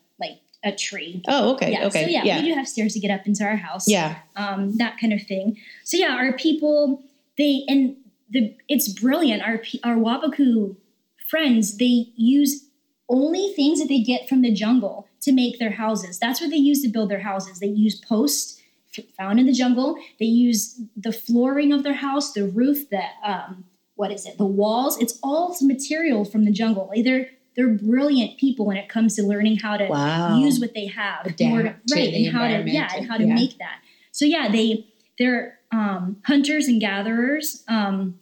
[0.66, 1.22] a tree.
[1.28, 1.72] Oh, okay.
[1.72, 1.86] yeah.
[1.86, 2.04] okay.
[2.04, 2.40] So yeah, yeah.
[2.40, 3.88] we do have stairs to get up into our house.
[3.88, 4.16] Yeah.
[4.34, 5.58] Um, that kind of thing.
[5.84, 7.02] So yeah, our people
[7.38, 7.96] they and
[8.30, 9.42] the it's brilliant.
[9.42, 10.76] Our our Wabaku
[11.28, 12.64] friends they use
[13.08, 16.18] only things that they get from the jungle to make their houses.
[16.18, 17.60] That's what they use to build their houses.
[17.60, 18.60] They use posts
[19.16, 19.96] found in the jungle.
[20.18, 24.46] They use the flooring of their house, the roof, the um, what is it, the
[24.46, 25.00] walls.
[25.00, 26.88] It's all material from the jungle.
[26.88, 27.04] Like,
[27.56, 30.38] they're brilliant people when it comes to learning how to Wow.
[30.38, 31.38] use what they have, Adapt
[31.88, 33.34] to right, and how to yeah, and how to yeah.
[33.34, 33.80] make that.
[34.12, 34.86] So yeah, they
[35.18, 37.64] they're um, hunters and gatherers.
[37.68, 38.18] Um,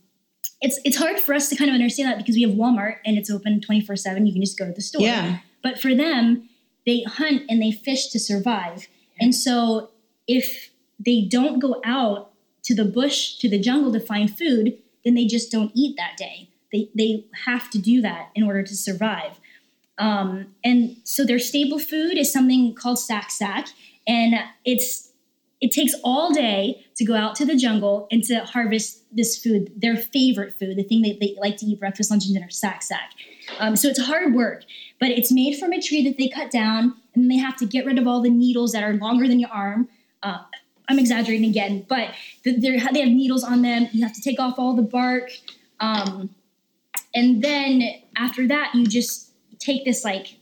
[0.61, 3.19] it's it's hard for us to kind of understand that because we have Walmart and
[3.19, 4.27] it's open twenty four seven.
[4.27, 5.03] You can just go to the store.
[5.03, 5.39] Yeah.
[5.63, 6.49] But for them,
[6.87, 8.87] they hunt and they fish to survive.
[9.21, 9.91] And so
[10.27, 10.71] if
[11.05, 12.33] they don't go out
[12.65, 16.17] to the bush, to the jungle to find food, then they just don't eat that
[16.17, 16.49] day.
[16.75, 19.39] They, they have to do that in order to survive.
[19.97, 23.69] Um, and so their staple food is something called sack sack.
[24.07, 24.35] And
[24.65, 25.13] it's
[25.61, 29.73] it takes all day to go out to the jungle and to harvest this food,
[29.75, 32.83] their favorite food, the thing that they like to eat breakfast, lunch, and dinner, sack
[32.83, 33.13] sack.
[33.59, 34.65] Um, so it's hard work,
[35.01, 37.87] but it's made from a tree that they cut down, and they have to get
[37.87, 39.89] rid of all the needles that are longer than your arm.
[40.23, 40.43] Uh,
[40.89, 42.11] I'm exaggerating again, but
[42.45, 43.89] they have needles on them.
[43.93, 45.31] You have to take off all the bark.
[45.81, 46.29] Um,
[47.15, 47.83] and then
[48.17, 50.39] after that, you just take this like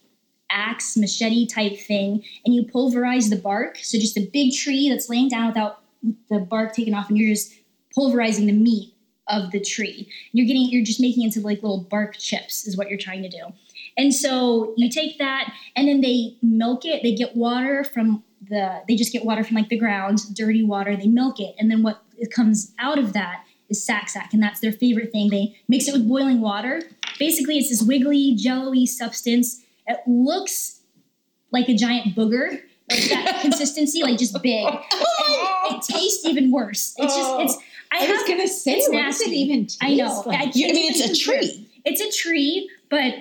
[0.51, 3.79] axe, machete type thing, and you pulverize the bark.
[3.79, 5.81] So just a big tree that's laying down without
[6.29, 7.55] the bark taken off, and you're just
[7.95, 8.95] pulverizing the meat
[9.29, 10.11] of the tree.
[10.33, 13.23] You're getting, you're just making it into like little bark chips, is what you're trying
[13.23, 13.53] to do.
[13.97, 17.03] And so you take that, and then they milk it.
[17.03, 20.97] They get water from the, they just get water from like the ground, dirty water.
[20.97, 24.61] They milk it, and then what comes out of that is sack sack, and that's
[24.61, 25.31] their favorite thing.
[25.31, 26.83] They mix it with boiling water.
[27.19, 29.63] Basically, it's this wiggly, jello-y substance.
[29.87, 30.81] It looks
[31.51, 34.65] like a giant booger, like that consistency, like just big.
[34.65, 36.95] Oh and it tastes even worse.
[36.99, 37.43] It's just oh.
[37.43, 37.57] it's.
[37.91, 40.23] I, I was gonna say, it's what does it even taste I know.
[40.27, 40.39] like?
[40.39, 41.69] I I mean, it's even a tree.
[41.85, 43.15] It's a tree, but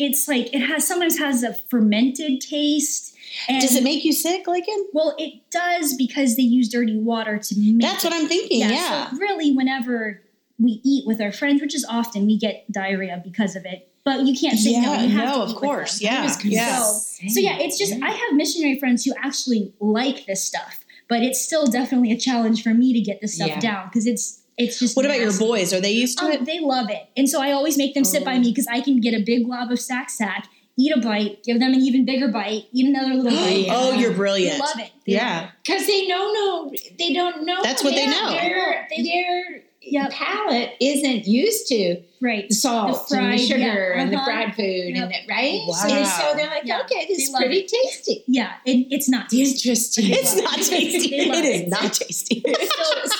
[0.00, 3.14] it's like it has sometimes has a fermented taste.
[3.48, 4.86] And Does it make you sick, Laken?
[4.92, 7.76] well, it does because they use dirty water to make.
[7.76, 7.82] It.
[7.82, 8.12] That's what.
[8.12, 8.60] I'm thinking.
[8.60, 9.10] Yeah.
[9.10, 10.22] So really, whenever
[10.58, 13.86] we eat with our friends, which is often, we get diarrhea because of it.
[14.04, 14.94] But you can't say no.
[14.94, 16.00] You have no, to of course.
[16.00, 16.20] Yeah.
[16.20, 16.82] I was Yeah.
[16.82, 17.28] say.
[17.28, 21.40] So yeah, it's just I have missionary friends who actually like this stuff, but it's
[21.40, 23.60] still definitely a challenge for me to get this stuff Yeah.
[23.60, 24.96] down because it's it's just.
[24.96, 25.72] What about your boys?
[25.72, 26.44] Are they used to Um, it?
[26.44, 28.38] they love it, and so I always make them sit by Oh.
[28.40, 31.60] me because I can get a big glob of sack sack, eat a bite, give
[31.60, 33.66] them an even bigger bite, eat another little bite.
[33.66, 33.72] Yeah.
[33.76, 34.58] Oh, you're They brilliant.
[34.60, 34.90] love it.
[35.06, 35.50] They Yeah.
[35.64, 37.62] Because they know no, they don't know.
[37.62, 38.30] That's what they Yeah, know.
[38.32, 40.10] Their, They- their Yep.
[40.10, 42.46] palate isn't used to Right.
[42.50, 43.58] the salt The fried, and the sugar
[43.96, 44.24] yeah, and the uh-huh.
[44.26, 44.96] fried food Yep.
[45.04, 45.60] and the, right.
[45.66, 45.74] Wow.
[45.74, 46.82] So, so they're like, Yeah.
[46.82, 47.68] okay, this They is pretty it.
[47.68, 48.22] tasty.
[48.28, 49.70] Yeah, it, it's not tasty.
[49.70, 50.04] Interesting.
[50.10, 51.08] It's not tasty.
[51.08, 52.44] They It is not tasty.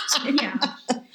[0.09, 0.59] So, yeah.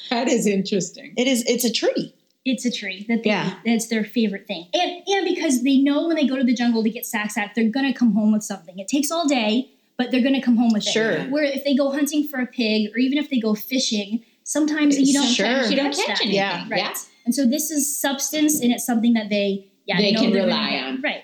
[0.10, 1.14] That is interesting.
[1.18, 1.44] It is.
[1.48, 2.14] It's a tree.
[2.46, 3.56] It's a tree that they Yeah.
[3.66, 4.68] That's their favorite thing.
[4.74, 7.56] And and because they know when they go to the jungle to get sack sack,
[7.56, 8.78] they're gonna come home with something.
[8.78, 11.12] It takes all day, but they're gonna come home with Sure.
[11.12, 11.22] it.
[11.24, 11.32] Sure.
[11.32, 15.00] Where if they go hunting for a pig or even if they go fishing, sometimes
[15.00, 15.46] you don't Sure.
[15.48, 16.36] Sometimes you don't catch catch anything.
[16.36, 16.66] Yeah.
[16.70, 16.82] Right.
[16.82, 16.94] Yeah.
[17.26, 20.70] And so this is substance and it's something that they yeah They know can rely
[20.72, 20.84] get.
[20.86, 21.02] on.
[21.02, 21.24] Right.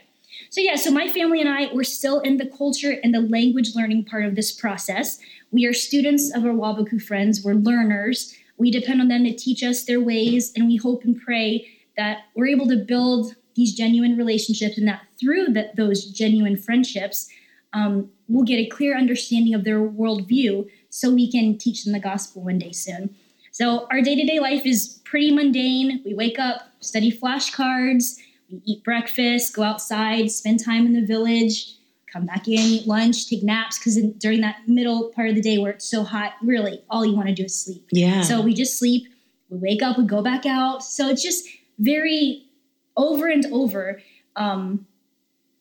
[0.49, 3.75] So yeah, so my family and I we're still in the culture and the language
[3.75, 5.19] learning part of this process.
[5.51, 8.33] We are students of our Wabaku friends, we're learners.
[8.61, 12.25] We depend on them to teach us their ways and we hope and pray that
[12.35, 17.27] we're able to build these genuine relationships and that through those genuine friendships
[17.73, 21.99] um, we'll get a clear understanding of their worldview so we can teach them the
[21.99, 23.15] gospel one day soon.
[23.51, 26.03] So our day-to-day life is pretty mundane.
[26.05, 28.19] We wake up, study flashcards,
[28.51, 31.77] we eat breakfast, go outside, spend time in the village,
[32.11, 35.57] come back in, eat lunch, take naps because during that middle part of the day
[35.57, 37.87] where it's so hot, really all you want to do is sleep.
[37.91, 38.21] Yeah.
[38.21, 39.07] So we just sleep,
[39.49, 40.83] we wake up, we go back out.
[40.83, 41.47] So it's just
[41.79, 42.45] very
[42.97, 44.01] over and over,
[44.35, 44.85] um,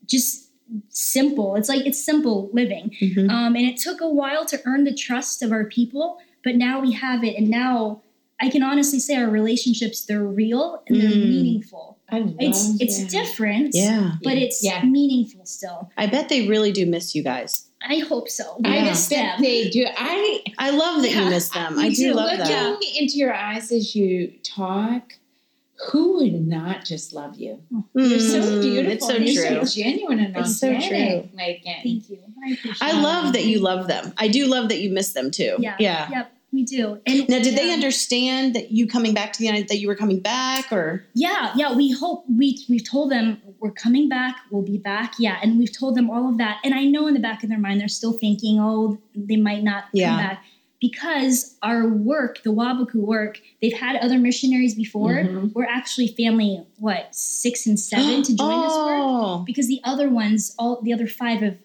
[0.06, 0.48] just
[0.88, 1.56] simple.
[1.56, 2.94] It's like it's simple living.
[3.00, 3.30] Mhm.
[3.30, 6.80] Um, and it took a while to earn the trust of our people, but now
[6.80, 7.36] we have it.
[7.36, 8.02] And now
[8.40, 11.28] I can honestly say our relationships, they're real and they're Mm.
[11.28, 11.98] meaningful.
[12.12, 14.12] I love It's it's different, yeah.
[14.22, 14.82] but it's Yeah.
[14.84, 15.90] meaningful still.
[15.96, 17.66] I bet they really do miss you guys.
[17.88, 18.60] I hope so.
[18.64, 19.40] I We miss them.
[19.40, 19.86] they do.
[19.96, 21.76] I I love that Yeah, you miss them.
[21.76, 22.14] me I do too.
[22.14, 22.80] love looking that.
[23.00, 25.14] into your eyes as you talk.
[25.92, 27.62] Who would not just love you?
[27.94, 28.92] You're so Mm, beautiful.
[28.92, 29.24] It's so true.
[29.56, 31.28] You're so genuine and It's so true.
[31.34, 32.18] Like, Thank you.
[32.44, 34.12] I I love that you love them.
[34.18, 35.56] I do love that you miss them too.
[35.58, 35.76] Yeah.
[35.78, 36.10] Yeah.
[36.10, 36.32] Yep.
[36.52, 37.00] We do.
[37.06, 39.94] And Now, did they understand that you coming back to the United that you were
[39.94, 41.06] coming back or?
[41.14, 41.74] Yeah, yeah.
[41.74, 44.36] We hope we we've told them we're coming back.
[44.50, 45.14] We'll be back.
[45.18, 46.58] Yeah, and we've told them all of that.
[46.64, 49.62] And I know in the back of their mind they're still thinking, oh, they might
[49.62, 50.08] not Yeah.
[50.08, 50.44] come back
[50.80, 55.12] because our work, the Wabaku work, they've had other missionaries before.
[55.22, 55.52] Mhm.
[55.54, 60.08] We're actually family what six and seven to join this work oh, because the other
[60.08, 61.58] ones, all the other five have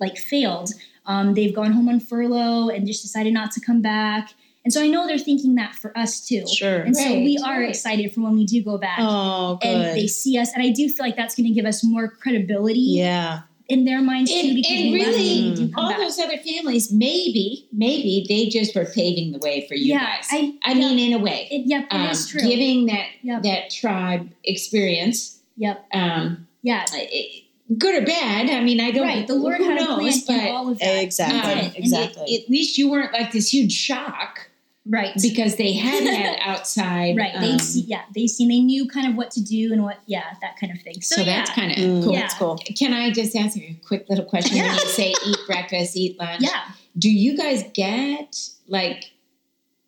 [0.00, 0.70] like failed.
[1.06, 4.30] Um, they've gone home on furlough and just decided not to come back.
[4.64, 6.44] And so I know they're thinking that for us too.
[6.48, 6.80] sure.
[6.80, 7.68] And so we are right.
[7.68, 9.68] excited for when we do go back Oh, good.
[9.68, 10.52] and they see us.
[10.52, 13.42] And I do feel like that's going to give us more credibility yeah.
[13.68, 14.40] in their minds too.
[14.40, 15.98] And, Because and really, when we do come all back.
[16.00, 20.26] those other families, maybe, maybe they just were paving the way for you yeah, guys.
[20.32, 22.40] I, I yeah, mean, in a way, it, yep, um, is true.
[22.40, 23.42] giving that Yep.
[23.44, 27.44] that tribe experience, yep, um, yeah, it-
[27.78, 28.50] good or bad.
[28.50, 29.06] I mean, I don't.
[29.06, 29.26] right.
[29.26, 31.02] The Lord who had a plan in but all of that.
[31.02, 31.38] Exactly.
[31.52, 32.36] Um, And exactly.
[32.36, 34.50] at least you weren't like this huge shock
[34.88, 37.16] right, because they had had outside.
[37.16, 37.34] right.
[37.34, 39.98] um, They see, yeah, they seen, they knew kind of what to do and what,
[40.06, 41.00] yeah, that kind of thing.
[41.02, 42.12] So, so yeah, that's kind of Mm, cool.
[42.12, 42.20] Yeah.
[42.20, 42.56] That's cool.
[42.78, 44.58] Can I just ask you a quick little question?
[44.58, 49.10] When you say eat breakfast, eat lunch, yeah, do you guys get like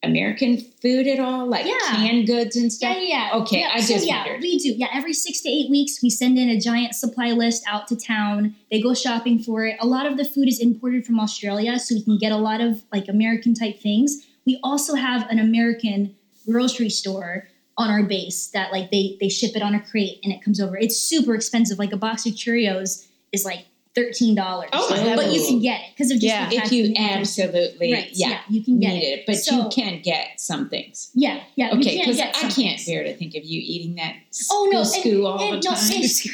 [0.04, 1.76] American food at all, like Yeah.
[1.96, 2.96] canned goods and stuff?
[3.00, 3.38] yeah, yeah.
[3.40, 4.42] Okay, Yeah, I so just yeah, wondered.
[4.42, 4.68] we do.
[4.76, 7.96] Yeah, every six to eight weeks, we send in a giant supply list out to
[7.96, 8.54] town.
[8.70, 9.76] They go shopping for it.
[9.80, 12.60] A lot of the food is imported from Australia, so we can get a lot
[12.60, 14.24] of like American type things.
[14.46, 16.14] We also have an American
[16.46, 20.32] grocery store on our base that like they they ship it on a crate and
[20.32, 20.76] it comes over.
[20.78, 21.78] It's super expensive.
[21.78, 23.66] Like a box of Cheerios is like
[23.98, 24.68] thirteen dollars.
[24.72, 26.48] Oh, but you can get it because of just Yeah.
[26.48, 27.38] the If you and the increase.
[27.38, 29.02] absolutely, Right, yeah, you can get it.
[29.02, 31.10] it, but So- you can get some things.
[31.14, 31.70] Yeah, yeah.
[31.72, 32.86] Okay, because I some can't things.
[32.86, 34.14] bear to think of you eating that
[34.50, 35.92] Oh, no, skoo and- all and the no, time.
[35.92, 36.26] and- What's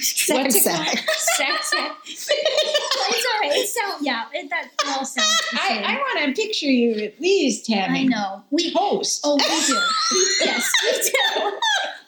[0.56, 0.98] it Sack, called?
[1.38, 1.96] Sack, sack.
[2.06, 3.52] it's all right.
[3.54, 4.24] It sounds yeah.
[4.32, 5.40] It, that all sounds.
[5.54, 5.80] I.
[5.84, 8.42] I want to picture you at least having I know.
[8.50, 9.20] We toast.
[9.24, 10.44] oh we do.
[10.44, 11.52] Yes, we do.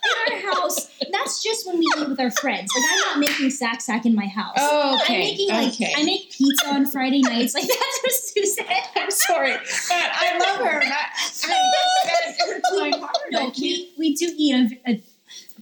[0.06, 2.70] In our house, that's just when we eat with our friends.
[2.74, 4.54] Like I'm not making sack sack in my house.
[4.58, 5.14] Oh, okay.
[5.14, 5.94] I'm making like okay.
[5.96, 7.54] I make pizza on Friday nights.
[7.54, 8.64] Like that's what Susan.
[8.96, 10.80] I'm sorry, but I love her.
[10.80, 13.16] and I, I, that hurts my heart.
[13.30, 14.54] No, we, we do eat
[14.86, 15.02] a, a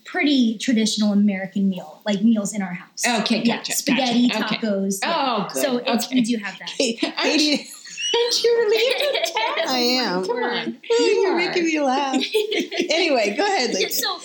[0.05, 3.05] pretty traditional American meal, like meals in our house.
[3.21, 4.45] Okay, Yeah, gotcha, spaghetti, gotcha.
[4.45, 4.57] Okay.
[4.59, 4.99] tacos.
[5.03, 5.15] yeah.
[5.17, 5.63] Oh, good.
[5.63, 6.15] So it's, okay.
[6.17, 6.69] we do have that.
[6.69, 7.69] Katie,
[8.17, 9.33] Aren't you relieved?
[9.69, 10.25] I am.
[10.27, 10.79] Come on.
[11.01, 12.23] you're making me laugh.
[12.91, 13.75] Anyway, go ahead.
[13.75, 13.91] Lacey.
[13.91, 14.21] so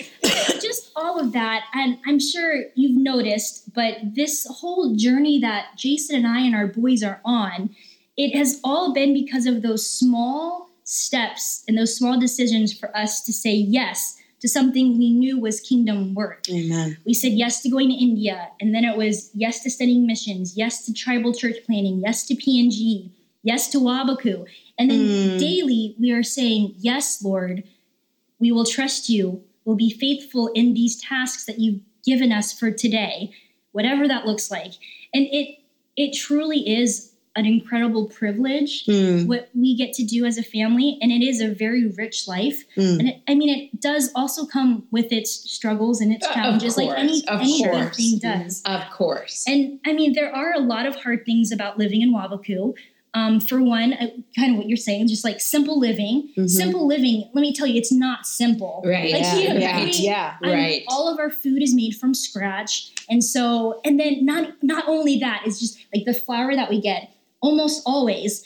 [0.61, 6.17] just all of that and i'm sure you've noticed but this whole journey that jason
[6.17, 7.69] and i and our boys are on
[8.17, 13.23] it has all been because of those small steps and those small decisions for us
[13.23, 16.97] to say yes to something we knew was kingdom work Amen.
[17.05, 20.57] we said yes to going to india and then it was yes to studying missions
[20.57, 23.09] yes to tribal church planning yes to png
[23.43, 24.45] yes to wabaku
[24.77, 25.39] and then Mm.
[25.39, 27.63] daily we are saying yes lord
[28.39, 32.71] we will trust you we'll be faithful in these tasks that you've given us for
[32.71, 33.31] today
[33.71, 34.73] whatever that looks like
[35.13, 35.59] and it
[35.95, 40.97] it truly is an incredible privilege Mm, what we get to do as a family
[41.01, 42.99] and it is a very rich life mm.
[42.99, 46.75] and it, i mean it does also come with its struggles and its Of challenges
[46.75, 49.45] like any course, of any good thing does Of course.
[49.47, 52.73] and I mean, there are a lot of hard things about living in Wabaku.
[53.15, 56.29] Um, for one, uh, kind of what you're saying, just like simple living.
[56.37, 56.47] Mhm.
[56.47, 58.83] Simple living, let me tell you, it's not simple.
[58.85, 59.11] Right.
[59.11, 60.33] Like, yeah, you- yeah, we- yeah.
[60.43, 60.83] um, Right.
[60.87, 65.17] all of our food is made from scratch, and so, and then not not only
[65.19, 67.09] that, it's just like the flour that we get.
[67.41, 68.43] Almost always,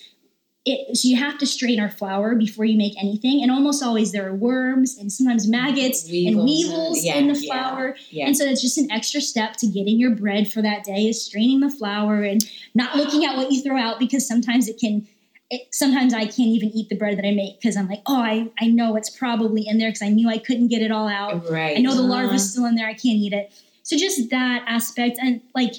[0.65, 4.11] it so you have to strain our flour before you make anything, and almost always
[4.13, 7.95] there are worms and sometimes maggots and Weevils, weevils yeah, in the flour.
[8.09, 8.27] yeah.
[8.27, 11.23] And so it's just an extra step to getting your bread for that day is
[11.25, 15.07] straining the flour and not looking at what you throw out because sometimes it can.
[15.49, 18.19] It, sometimes I can't even eat the bread that I make because I'm like, oh,
[18.21, 21.07] I, I know it's probably in there because I knew I couldn't get it all
[21.07, 21.47] out.
[21.51, 21.77] right.
[21.77, 22.09] I know the Uh-huh.
[22.09, 22.87] larva's still in there.
[22.87, 23.51] I can't eat it.
[23.83, 25.73] So just that aspect and like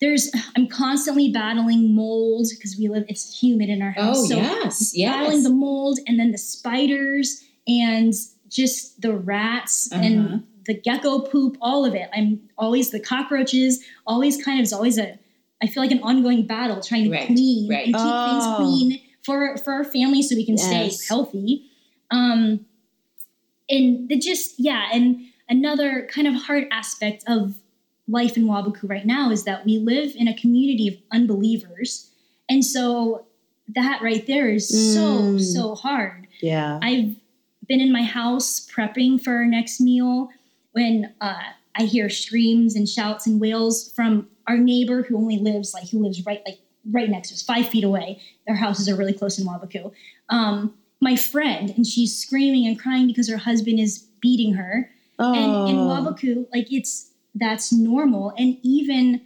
[0.00, 4.18] there's I'm constantly battling mold because we live it's humid in our house.
[4.18, 8.12] Oh so yes, battling the mold and then the spiders and
[8.48, 10.02] just the rats Uh-huh.
[10.04, 12.08] and the gecko poop, all of it.
[12.14, 15.18] I'm always the cockroaches, always kind of is always a
[15.62, 17.86] I feel like an ongoing battle trying to Right, clean right.
[17.86, 18.24] and keep Oh.
[18.24, 20.66] things clean for for our family so we can Yes.
[21.00, 21.64] stay healthy.
[22.10, 22.66] Um
[23.68, 27.54] and the just yeah, and another kind of hard aspect of
[28.08, 32.10] life in Wabuku right now is that we live in a community of unbelievers.
[32.48, 33.26] And so
[33.74, 35.40] that right there is so, Mm.
[35.40, 36.26] so hard.
[36.40, 36.78] yeah.
[36.82, 37.16] I've
[37.66, 40.28] been in my house prepping for our next meal
[40.72, 41.40] when uh,
[41.74, 45.98] I hear screams and shouts and wails from our neighbor who only lives like who
[46.02, 46.60] lives right like
[46.92, 48.20] right next to us, five feet away.
[48.46, 49.90] Their houses are really close in Wabuku.
[50.28, 54.88] Um, my friend, and she's screaming and crying because her husband is beating her.
[55.18, 55.34] oh.
[55.34, 59.20] And in Wabuku, like it's that's normal, and even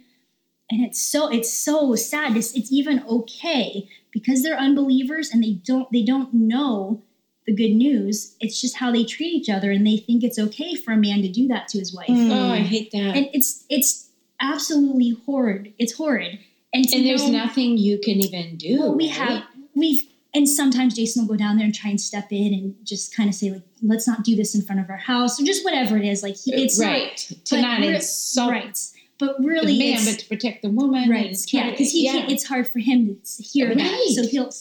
[0.69, 2.35] and it's so it's so sad.
[2.37, 7.01] It's, it's even okay because they're unbelievers and they don't they don't know
[7.45, 8.35] the good news.
[8.39, 11.21] It's just how they treat each other, and they think it's okay for a man
[11.21, 12.07] to do that to his wife.
[12.07, 12.31] Mm.
[12.31, 13.15] oh, I hate that.
[13.15, 15.73] And it's it's absolutely horrid.
[15.77, 16.39] It's horrid.
[16.73, 18.79] And, to and there's know- nothing you can even do.
[18.79, 19.15] well, we right?
[19.15, 19.43] have
[19.75, 20.01] we've
[20.33, 23.27] and sometimes Jason will go down there and try and step in and just kind
[23.27, 25.97] of say like, let's not do this in front of our house or just whatever
[25.97, 26.23] it is.
[26.23, 28.79] Like he, it's not- right to but not insult right,
[29.19, 31.09] but the really, man, it's, but to protect the woman.
[31.09, 32.13] right, yeah, because he yeah.
[32.13, 32.31] can't.
[32.31, 34.51] It's hard for him to hear that, so he'll.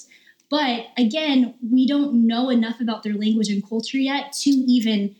[0.51, 5.15] But again, we don't know enough about their language and culture yet to even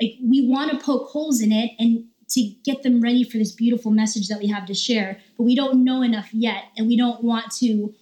[0.00, 3.52] like we want to poke holes in it and to get them ready for this
[3.52, 6.96] beautiful message that we have to share but we don't know enough yet and we
[6.96, 7.94] don't want to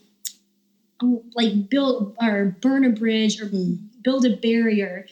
[1.35, 3.75] like build or burn a bridge or Hmm.
[4.03, 5.07] build a barrier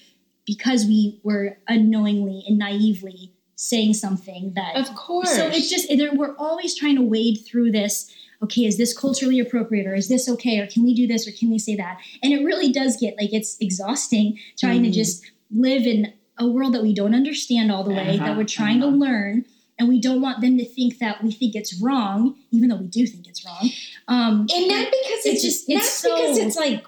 [0.47, 5.31] because we were unknowingly and naively saying something that of course.
[5.37, 8.11] so it's just we're always trying to wade through this.
[8.43, 11.33] Okay, is this culturally appropriate, or is this okay, or can we do this, or
[11.33, 11.99] can we say that?
[12.23, 14.95] And it really does get like it's exhausting trying to Mhm.
[14.95, 15.23] just
[15.55, 18.83] live in a world that we don't understand all the way, Uh-huh, that we're trying
[18.83, 18.93] uh-huh.
[18.93, 19.45] to learn,
[19.81, 22.87] and we don't want them to think that we think it's wrong, even though we
[22.87, 23.69] do think it's wrong.
[24.07, 26.85] Um, and not because it's, it's just just- not it's because it's like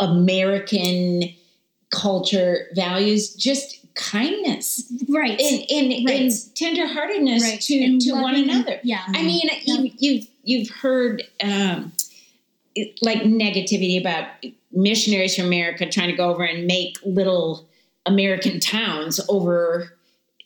[0.00, 1.22] American
[1.90, 6.20] culture values, just kindness right, and and, Right.
[6.22, 8.80] and tenderheartedness right, to And to one another.
[8.82, 11.92] Yeah, I mean, you, you've you've heard um,
[12.74, 14.26] it- like negativity about
[14.72, 17.68] missionaries from America trying to go over and make little
[18.06, 19.96] American towns over,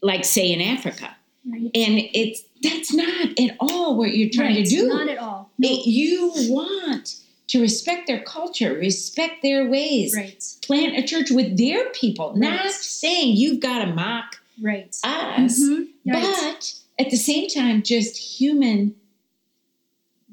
[0.02, 1.16] like say in Africa,
[1.50, 1.70] right.
[1.74, 4.88] and it's that's not at all what you're trying Right, to do.
[4.88, 5.50] Not at all.
[5.58, 7.16] No, It- you want
[7.48, 12.36] to respect their culture, respect their ways, right, plant a church with their people.
[12.36, 14.94] Not saying you've got to mock right.
[15.04, 16.22] us, Mhm, right.
[16.22, 18.94] but at the same time, just human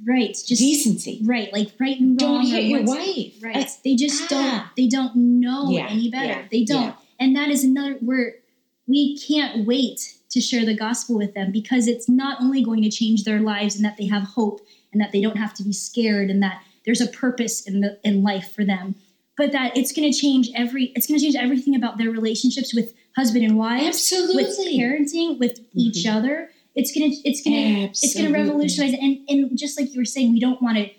[0.05, 0.31] right.
[0.33, 1.21] Just decency.
[1.23, 2.41] right, like right and wrong.
[2.43, 3.33] Don't hit your wife.
[3.41, 3.55] Right.
[3.55, 4.27] Uh, they just ah.
[4.29, 6.27] don't they don't know Yeah, any better.
[6.27, 6.83] yeah, they don't.
[6.83, 6.93] yeah.
[7.19, 8.35] And that is another where
[8.87, 12.89] we can't wait to share the gospel with them because it's not only going to
[12.89, 14.59] change their lives and that they have hope
[14.91, 17.97] and that they don't have to be scared and that there's a purpose in the
[18.03, 18.95] in life for them,
[19.37, 22.75] but that it's going to change every it's going to change everything about their relationships
[22.75, 24.43] with husband and wives, Absolutely.
[24.43, 26.17] with parenting, with each mm-hmm.
[26.17, 26.49] other.
[26.75, 28.99] It's gonna it's gonna it's going to revolutionize it.
[28.99, 30.89] And, and just like you were saying, we don't want to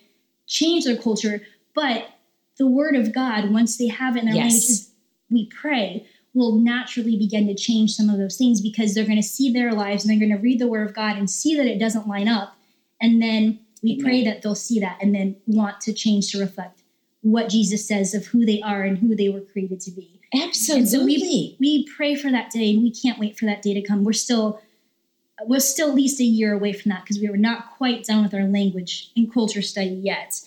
[0.46, 1.42] change their culture,
[1.74, 2.06] but
[2.56, 4.52] the word of God, once they have it in their Yes.
[4.52, 4.90] language, is
[5.30, 6.06] we pray,
[6.36, 9.72] will naturally begin to change some of those things because they're going to see their
[9.72, 12.06] lives and they're going to read the word of God and see that it doesn't
[12.06, 12.54] line up.
[13.00, 14.04] And then we Amen.
[14.04, 16.82] pray that they'll see that and then want to change to reflect
[17.22, 20.20] what Jesus says of who they are and who they were created to be.
[20.32, 21.16] And so Absolutely.
[21.18, 24.04] we, we pray for that day and we can't wait for that day to come.
[24.04, 24.60] We're still
[25.44, 28.22] we're still at least a year away from that because we were not quite done
[28.22, 30.40] with our language and culture study yet.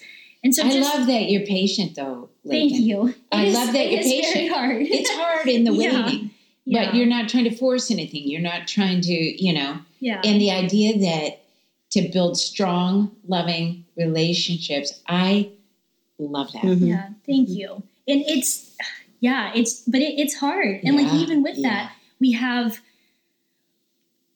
[0.44, 2.30] And so I love that you're patient, though.
[2.48, 3.10] Thank you.
[3.10, 4.56] It I is- love that it you're is very patient.
[4.56, 4.82] hard.
[4.84, 6.32] It's hard in the waiting,
[6.66, 6.86] Yeah.
[6.86, 8.28] but you're not trying to force anything.
[8.28, 10.22] You're not trying to, you know, yeah.
[10.24, 11.42] and the idea that
[11.92, 15.50] to build strong, loving relationships, I
[16.20, 16.62] love that.
[16.64, 16.88] Mhm.
[16.88, 17.84] Yeah, thank you.
[18.08, 18.76] And it's
[19.20, 20.80] yeah, it's but it, it's hard.
[20.84, 21.70] And like even with yeah.
[21.70, 22.80] that, we have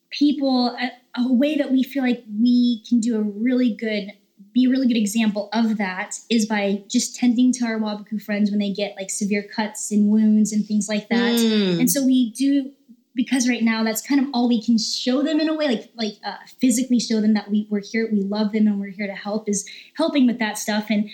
[0.09, 0.91] people a,
[1.21, 4.11] a way that we feel like we can do a really good
[4.53, 8.51] be a really good example of that is by just tending to our Wabuku friends
[8.51, 11.35] when they get like severe cuts and wounds and things like that.
[11.35, 11.79] Mm.
[11.79, 12.71] And so we do
[13.15, 15.91] because right now that's kind of all we can show them in a way, like
[15.95, 19.07] like uh, physically show them that we we're here, we love them, and we're here
[19.07, 20.87] to help is helping with that stuff.
[20.89, 21.09] And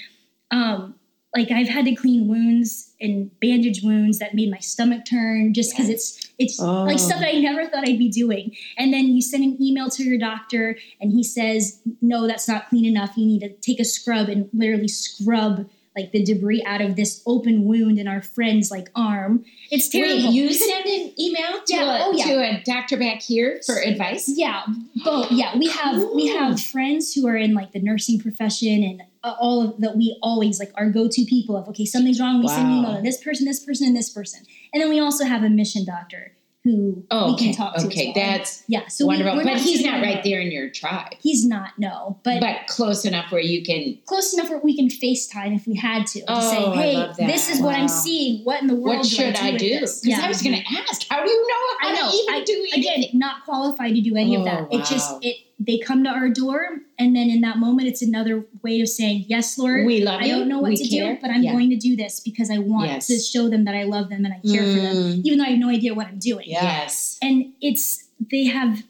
[0.51, 0.95] um,
[1.35, 5.71] like I've had to clean wounds and bandage wounds that made my stomach turn just
[5.71, 6.83] because it's it's Oh.
[6.85, 7.41] like stuff that I oh.
[7.41, 8.55] never thought I'd be doing.
[8.77, 12.69] And then you send an email to your doctor, and he says, "No, that's not
[12.69, 13.13] clean enough.
[13.15, 15.69] You need to take a scrub and literally scrub."
[15.99, 19.43] Like the debris out of this open wound in our friend's like arm.
[19.69, 20.15] It's terrible.
[20.15, 22.25] Wait, you send an email to, Yeah, a, oh, yeah.
[22.25, 24.25] to a doctor back here for advice?
[24.33, 24.63] Yeah,
[25.03, 25.29] both.
[25.31, 29.35] Yeah, we have we have friends who are in like the nursing profession and uh,
[29.39, 29.97] all of that.
[29.97, 32.39] We always like our go to people of okay, something's wrong.
[32.39, 34.99] We send an email to this person, this person, and this person, and then we
[34.99, 36.31] also have a mission doctor
[36.69, 37.45] who Oh, we okay.
[37.45, 37.85] can talk to.
[37.87, 38.25] okay, well.
[38.25, 38.87] that's yeah.
[38.87, 39.37] So wonderful.
[39.37, 41.13] we're but he's not right there in your tribe.
[41.21, 41.71] He's not.
[41.77, 43.97] No, but, But close enough where you can.
[44.05, 46.95] close enough where we can FaceTime if we had to to Oh, say, I hey,
[46.95, 47.17] that.
[47.17, 48.43] this is what I'm seeing.
[48.43, 48.97] What in the world?
[48.97, 49.79] What should I do?
[49.79, 52.09] Because I was going to ask, how do you know how I know.
[52.11, 55.17] to even I- do again not qualified to do any of Oh, that it just
[55.23, 58.87] it they come to our door and then in that moment it's another way of
[58.87, 60.35] saying yes lord we love i you.
[60.35, 61.15] don't know what we to care.
[61.15, 61.51] do but i'm Yeah.
[61.51, 63.07] going to do this because i want Yes.
[63.07, 65.21] to show them that i love them and i care for them Mm.
[65.25, 67.17] even though i have no idea what i'm doing Yes.
[67.21, 68.83] and it's they have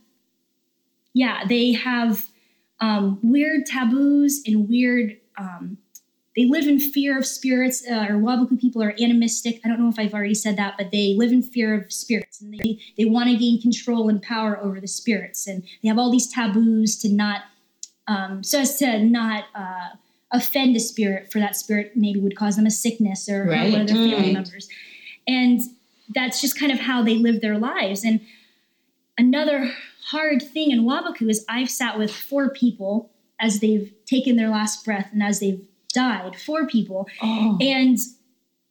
[1.14, 2.28] yeah they have
[2.82, 5.78] um, weird taboos and weird um,
[6.36, 9.60] they live in fear of spirits uh, or wabuku people are animistic.
[9.64, 12.42] I don't know if i've already said that but they live in fear of spirits
[12.42, 15.98] and they, they want to gain control and power over the spirits and they have
[15.98, 17.44] all these taboos to not
[18.08, 19.90] um, so as to not uh,
[20.32, 23.82] offend a spirit for that spirit maybe would cause them a sickness or hurt one
[23.82, 24.34] of their family right.
[24.34, 24.68] members.
[25.28, 25.62] And
[26.14, 28.20] that's just kind of how they live their lives and
[29.20, 29.72] another
[30.06, 34.84] hard thing in Wabuku is I've sat with four people as they've taken their last
[34.84, 35.62] breath and as they've
[35.94, 37.08] died, four people.
[37.22, 37.58] Oh.
[37.62, 37.98] And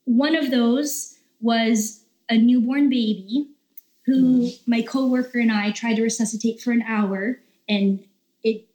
[0.05, 3.49] one of those was a newborn baby
[4.07, 4.71] who mm-hmm.
[4.71, 8.03] my coworker and I tried to resuscitate for an hour and
[8.43, 8.67] it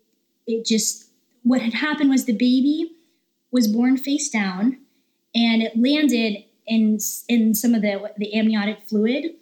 [0.45, 1.09] it just
[1.43, 2.91] what had happened was the baby
[3.51, 4.77] was born face down
[5.33, 9.35] and it landed in in some of the the amniotic fluid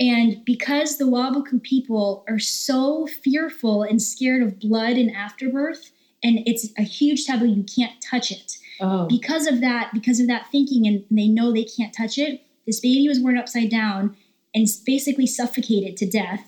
[0.00, 5.92] and because the Wabuku people are so fearful and scared of blood and afterbirth,
[6.22, 8.58] and it's a huge taboo, you can't touch it.
[8.80, 9.06] oh.
[9.06, 12.80] Because of that, because of that thinking, and they know they can't touch it, this
[12.80, 14.16] baby was born upside down
[14.54, 16.46] and basically suffocated to death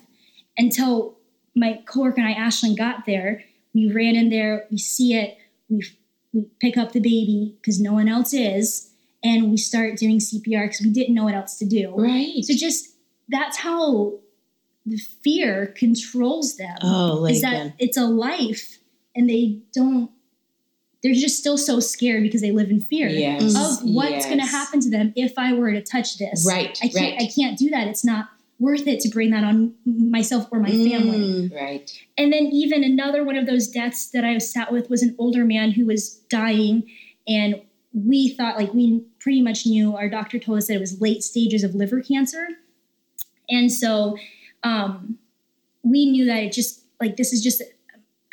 [0.57, 1.17] until
[1.55, 3.43] my coworker and I, Ashlyn, got there.
[3.73, 5.37] We ran in there, we see it,
[5.69, 5.83] we,
[6.33, 8.91] we pick up the baby because no one else is,
[9.23, 11.95] and we start doing CPR because we didn't know what else to do.
[11.97, 12.43] Right.
[12.43, 12.95] So just
[13.29, 14.19] that's how
[14.85, 16.75] the fear controls them.
[16.83, 17.41] Oh, is Laken.
[17.41, 18.79] that it's a life
[19.15, 20.09] and they don't
[21.03, 23.55] they're just still so scared because they live in fear Yes.
[23.55, 26.45] of what's going to happen to them if I were to touch this.
[26.47, 26.79] Right.
[26.81, 27.15] I can't right.
[27.21, 27.87] I can't do that.
[27.87, 31.49] It's not worth it to bring that on myself or my family.
[31.49, 31.53] Mm.
[31.53, 31.91] Right.
[32.17, 35.43] And then even another one of those deaths that I sat with was an older
[35.43, 36.89] man who was dying
[37.27, 37.61] and
[37.93, 41.23] we thought like we pretty much knew our doctor told us that it was late
[41.23, 42.47] stages of liver cancer.
[43.49, 44.17] And so
[44.63, 45.17] um,
[45.83, 47.61] we knew that it just like this is just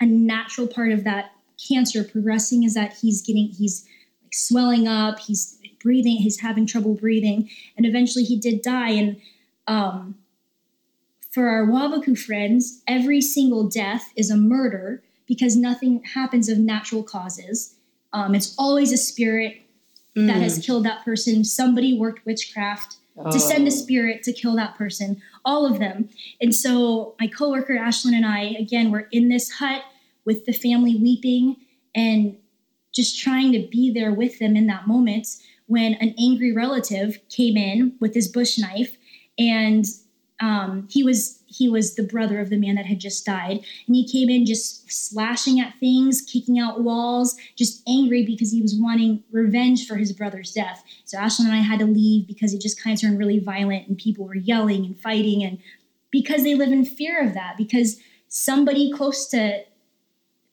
[0.01, 1.32] a, natural part of that
[1.68, 3.84] cancer progressing is that he's getting he's
[4.22, 8.90] like swelling up, he's breathing, he's having trouble breathing, and eventually he did die.
[8.90, 9.20] And
[9.66, 10.14] um,
[11.30, 17.03] for our Wabuku friends, every single death is a murder because nothing happens of natural
[17.03, 17.74] causes.
[18.12, 19.62] Um, it's always a spirit
[20.16, 20.42] that Mm.
[20.42, 21.44] has killed that person.
[21.44, 22.96] Somebody worked witchcraft
[23.30, 23.74] to send a Oh.
[23.74, 25.22] spirit to kill that person.
[25.44, 26.09] All of them.
[26.40, 29.82] And so my coworker Ashlyn and I, again, we're in this hut
[30.30, 31.56] with the family weeping
[31.92, 32.36] and
[32.92, 35.26] just trying to be there with them in that moment
[35.66, 38.96] when an angry relative came in with his bush knife
[39.40, 39.86] and
[40.40, 43.58] um, he was he was the brother of the man that had just died.
[43.86, 48.62] And he came in just slashing at things kicking out walls just angry because he
[48.62, 50.84] was wanting revenge for his brother's death.
[51.06, 53.88] So ashlyn and i had to leave because it just kind of turned really violent
[53.88, 55.58] and people were yelling and fighting and
[56.12, 59.64] because they live in fear of that because somebody close to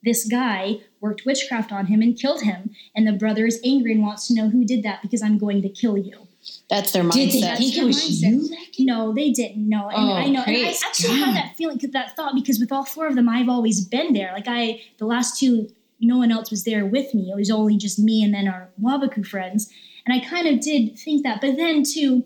[0.07, 2.71] this guy worked witchcraft on him and killed him.
[2.95, 5.61] And the brother is angry and wants to know who did that because I'm going
[5.61, 6.27] to kill you.
[6.69, 7.13] That's their mindset.
[7.13, 8.77] Did they That's think it was mindset.
[8.77, 8.85] you?
[8.85, 9.89] No, they didn't know.
[9.89, 10.43] And Oh, I know.
[10.47, 11.25] And I actually God.
[11.25, 14.31] had that feeling, that thought, because with all four of them, I've always been there.
[14.33, 17.31] Like I, the last two, no one else was there with me.
[17.31, 19.71] It was only just me and then our Wabuku friends.
[20.05, 21.41] And I kind of did think that.
[21.41, 22.23] But then too,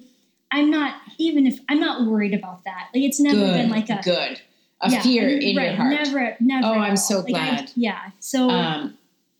[0.51, 2.89] I'm not, even if, I'm not worried about that.
[2.93, 4.41] Like it's never good, been like a, good.
[4.81, 5.91] A yeah, fear in right, your heart.
[5.93, 6.67] Never, never.
[6.67, 7.71] Oh, I'm so Like, I- glad.
[7.75, 7.99] yeah.
[8.19, 8.97] So Um,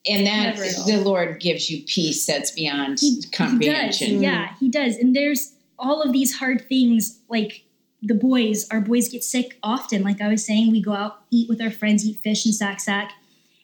[0.07, 0.85] and that Never at all.
[0.87, 3.29] the Lord gives you peace that's beyond he, he does.
[3.31, 4.21] comprehension.
[4.21, 4.95] Yeah, he does.
[4.97, 7.63] And there's all of these hard things like
[8.03, 10.01] the boys, our boys get sick often.
[10.03, 12.79] Like I was saying, we go out, eat with our friends, eat fish and sack
[12.79, 13.13] sack,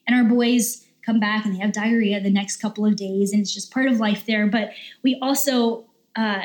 [0.07, 3.41] and our boys come back and they have diarrhea the next couple of days, and
[3.41, 4.45] it's just part of life there.
[4.45, 4.71] But
[5.03, 6.41] we also, uh,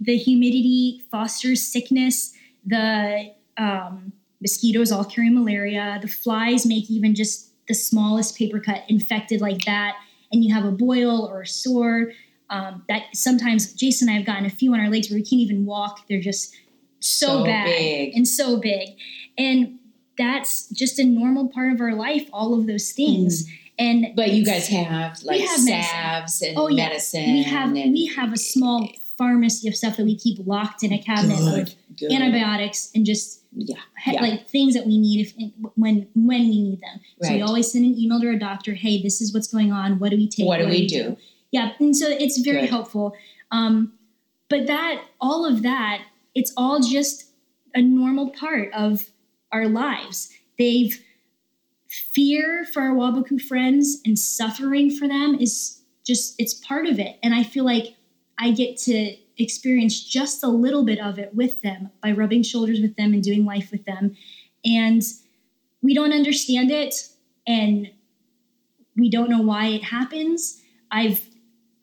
[0.00, 2.32] the humidity fosters sickness.
[2.64, 5.98] The um, mosquitoes all carry malaria.
[6.02, 9.96] The flies make even just the smallest paper cut infected like that,
[10.32, 12.12] and you have a boil or a sore.
[12.48, 15.22] Um, that sometimes Jason and I have gotten a few on our legs where we
[15.24, 16.06] can't even walk.
[16.08, 16.54] They're just
[17.00, 18.14] so, So bad big.
[18.14, 18.90] and so big.
[19.36, 19.80] And
[20.16, 23.50] that's just a normal part of our life, all of those things.
[23.80, 26.88] And But you guys have like salves and Oh, yeah.
[26.88, 27.32] medicine.
[27.34, 28.88] we have and, we have a small
[29.18, 32.12] pharmacy of stuff that we keep locked in a cabinet good, with good.
[32.12, 34.20] antibiotics and just Yeah, he- yeah.
[34.20, 37.00] like things that we need if when when we need them.
[37.22, 38.74] So we always send an email to our doctor.
[38.74, 39.98] Hey, this is what's going on.
[39.98, 40.46] What do we take?
[40.46, 41.16] What do we do?
[41.52, 42.70] Yeah, and so it's very Good.
[42.70, 43.14] helpful.
[43.50, 43.92] Um,
[44.48, 46.02] but that all of that,
[46.34, 47.24] it's all just
[47.74, 49.10] a normal part of
[49.52, 50.30] our lives.
[50.58, 51.02] They've
[51.88, 57.16] fear for our Wabuku friends and suffering for them is just it's part of it.
[57.22, 57.94] And I feel like
[58.38, 62.80] I get to experience just a little bit of it with them by rubbing shoulders
[62.80, 64.16] with them and doing life with them.
[64.64, 65.02] And
[65.82, 66.94] we don't understand it
[67.46, 67.90] and
[68.96, 70.60] we don't know why it happens.
[70.90, 71.28] I've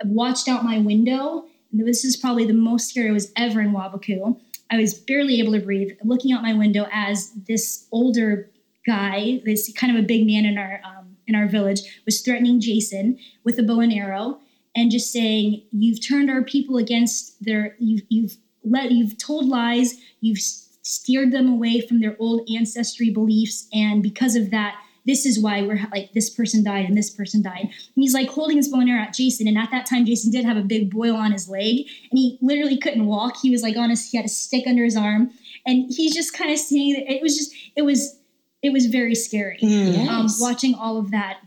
[0.04, 1.46] watched out my window.
[1.72, 4.40] This is probably the most scary I was ever in Wabuku.
[4.72, 8.50] I was barely able to breathe, looking out my window as this older
[8.86, 12.60] guy, this kind of a big man in our um, in our village, was threatening
[12.60, 14.40] Jason with a bow and arrow
[14.76, 17.76] and just saying, "You've turned our people against their.
[17.80, 19.96] You've you've let you've told lies.
[20.22, 25.38] You've steered them away from their old ancestry beliefs, and because of that." This is
[25.38, 27.64] why we're like this person died and this person died.
[27.64, 30.32] And he's like holding his bow and arrow at Jason, and at that time Jason
[30.32, 33.36] did have a big boil on his leg, and he literally couldn't walk.
[33.42, 35.32] He was like on his he had a stick under his arm,
[35.68, 37.04] and he's just kind of seeing there.
[37.06, 38.18] It was just it was
[38.62, 40.08] it was very scary Mm.
[40.08, 40.40] um, Yes.
[40.40, 41.40] watching all of that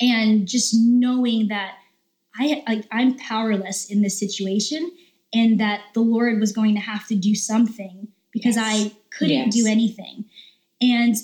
[0.00, 1.74] and just knowing that
[2.38, 4.90] I like I'm powerless in this situation
[5.32, 8.64] and that the Lord was going to have to do something because Yes.
[8.66, 9.54] I couldn't Yes.
[9.54, 10.24] do anything.
[10.80, 11.14] And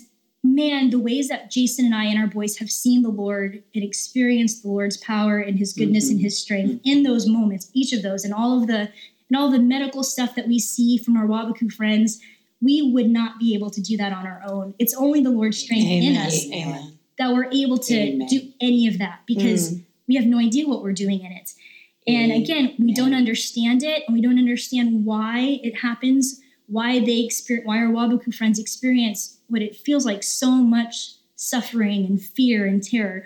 [0.43, 3.85] man, the ways that Jason and I and our boys have seen the Lord and
[3.85, 6.23] experienced the Lord's power and his goodness and Mhm.
[6.23, 8.89] his strength in those moments, each of those and all of the
[9.29, 12.19] and all the medical stuff that we see from our Wabuku friends,
[12.61, 14.75] we would not be able to do that on our own.
[14.81, 16.99] It's only the Lord's strength in us Amen.
[17.17, 18.27] that we're able to Amen.
[18.29, 19.79] do any of that because
[20.11, 21.53] we have no idea what we're doing in it.
[22.07, 27.21] And again, we don't understand it and we don't understand why it happens, why they
[27.21, 32.67] experience why our Wabuku friends experience what it feels like so much suffering and fear
[32.67, 33.25] and terror.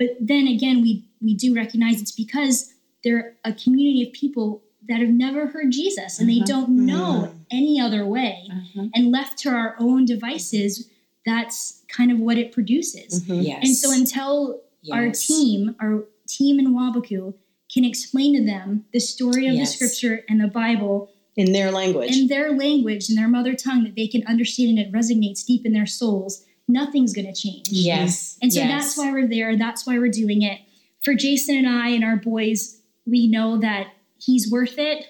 [0.00, 2.74] But then again, we we do recognize it's because
[3.04, 6.46] they're a community of people that have never heard Jesus and they Uh-huh.
[6.54, 7.34] don't know Mhm.
[7.52, 8.36] any other way.
[8.50, 8.88] Uh-huh.
[8.94, 10.88] And left to our own devices,
[11.24, 13.10] that's kind of what it produces.
[13.22, 13.44] Mhm.
[13.50, 13.60] Yes.
[13.64, 14.60] And so until
[14.92, 17.34] our team, our team in Wabuku,
[17.72, 19.70] can explain to them the story of Yes.
[19.70, 22.16] the scripture and the Bible In their language.
[22.16, 25.66] in their language, in their mother tongue that they can understand and it resonates deep
[25.66, 27.68] in their souls, nothing's going to change.
[27.70, 28.38] Yes.
[28.40, 28.70] And so yes.
[28.70, 29.56] that's why we're there.
[29.56, 30.60] That's why we're doing it.
[31.04, 35.06] For Jason and I and our boys, we know that he's worth it.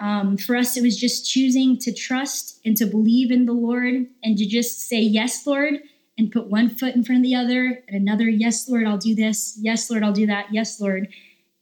[0.00, 4.06] Um, for us, it was just choosing to trust and to believe in the Lord
[4.22, 5.74] and to just say, Yes, Lord,
[6.16, 9.14] and put one foot in front of the other and another, Yes, Lord, I'll do
[9.14, 9.58] this.
[9.60, 10.46] Yes, Lord, I'll do that.
[10.52, 11.08] Yes, Lord.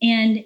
[0.03, 0.45] And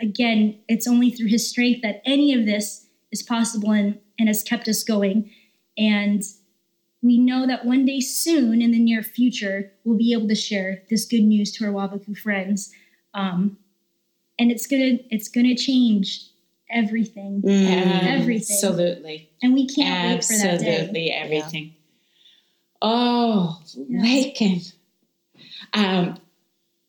[0.00, 4.42] again, it's only through his strength that any of this is possible and, and has
[4.42, 5.30] kept us going.
[5.78, 6.22] And
[7.02, 10.82] we know that one day soon in the near future, we'll be able to share
[10.90, 12.72] this good news to our Wabuku friends.
[13.12, 13.58] Um,
[14.38, 16.28] and it's gonna it's gonna change
[16.70, 17.42] everything.
[17.42, 18.20] Mm.
[18.20, 18.56] everything.
[18.56, 19.30] Absolutely.
[19.42, 20.76] And we can't wait for that day.
[20.76, 21.74] Absolutely everything.
[22.86, 23.60] Oh.
[23.90, 24.74] Laken.
[25.72, 26.18] Um,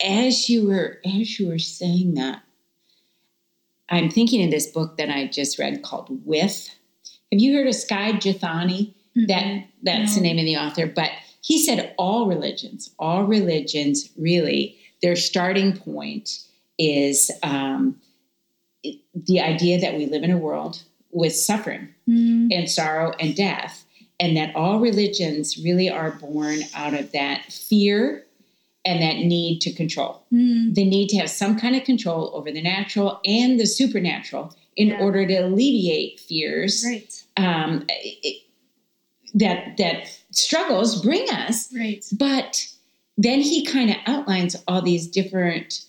[0.03, 2.43] as you were as you were saying that,
[3.89, 6.69] I'm thinking of this book that I just read called With.
[7.31, 8.93] Have you heard of Skye Jethani?
[9.27, 10.85] That that's the name of the author.
[10.85, 16.43] But he said all religions, all religions, really, their starting point
[16.77, 17.95] is um,
[18.83, 23.84] the idea that we live in a world with suffering Mm, and sorrow and death,
[24.19, 28.25] and that all religions really are born out of that fear
[28.85, 30.21] and that need to control.
[30.31, 34.55] mm, The need to have some kind of control over the natural and the supernatural
[34.77, 34.99] in Yeah.
[35.01, 38.43] order to alleviate fears right, um, it-
[39.33, 41.69] that that struggles bring us.
[41.73, 42.05] right.
[42.13, 42.67] But
[43.17, 45.81] then he kind of outlines all these different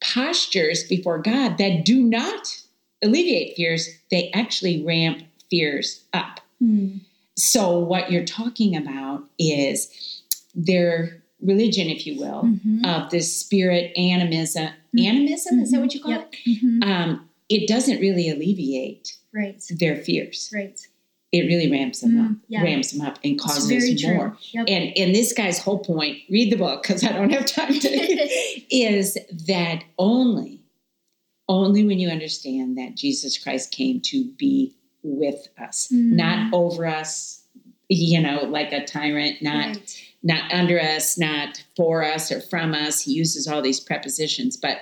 [0.00, 2.60] postures before God that do not
[3.02, 6.40] alleviate fears; they actually ramp fears up.
[6.62, 7.00] Mm,
[7.36, 10.22] So what you're talking about is
[10.54, 14.68] their religion, if you will, mhm, of this spirit animism.
[14.98, 16.34] Animism is that what you call Yep.
[16.46, 16.82] it?
[16.84, 20.50] Um, it doesn't really alleviate Right, their fears.
[20.52, 20.78] right.
[21.32, 22.62] It really ramps them Mm, up, yeah.
[22.62, 24.36] ramps them up, and causes more.
[24.52, 24.64] Yep.
[24.68, 27.88] And and this guy's whole point, read the book because I don't have time to,
[28.70, 29.16] is
[29.48, 30.60] that only,
[31.48, 36.12] only when you understand that Jesus Christ came to be with us, Mm.
[36.12, 37.42] not over us,
[37.88, 40.02] you know, like a tyrant, not right.
[40.22, 43.00] not under us, not for us or from us.
[43.02, 44.78] He uses all these prepositions, but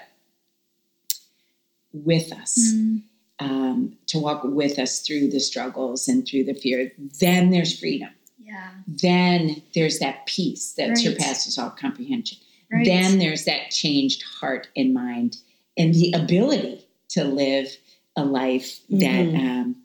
[1.93, 3.03] with us, Mm,
[3.41, 6.93] um, to walk with us through the struggles and through the fear.
[7.18, 8.11] Then there's freedom.
[8.45, 10.99] yeah, Then there's that peace that Right.
[10.99, 12.39] surpasses all comprehension.
[12.71, 12.85] right.
[12.85, 15.39] Then there's that changed heart and mind
[15.77, 17.77] and the ability to live
[18.16, 19.39] a life that Mhm.
[19.39, 19.77] um,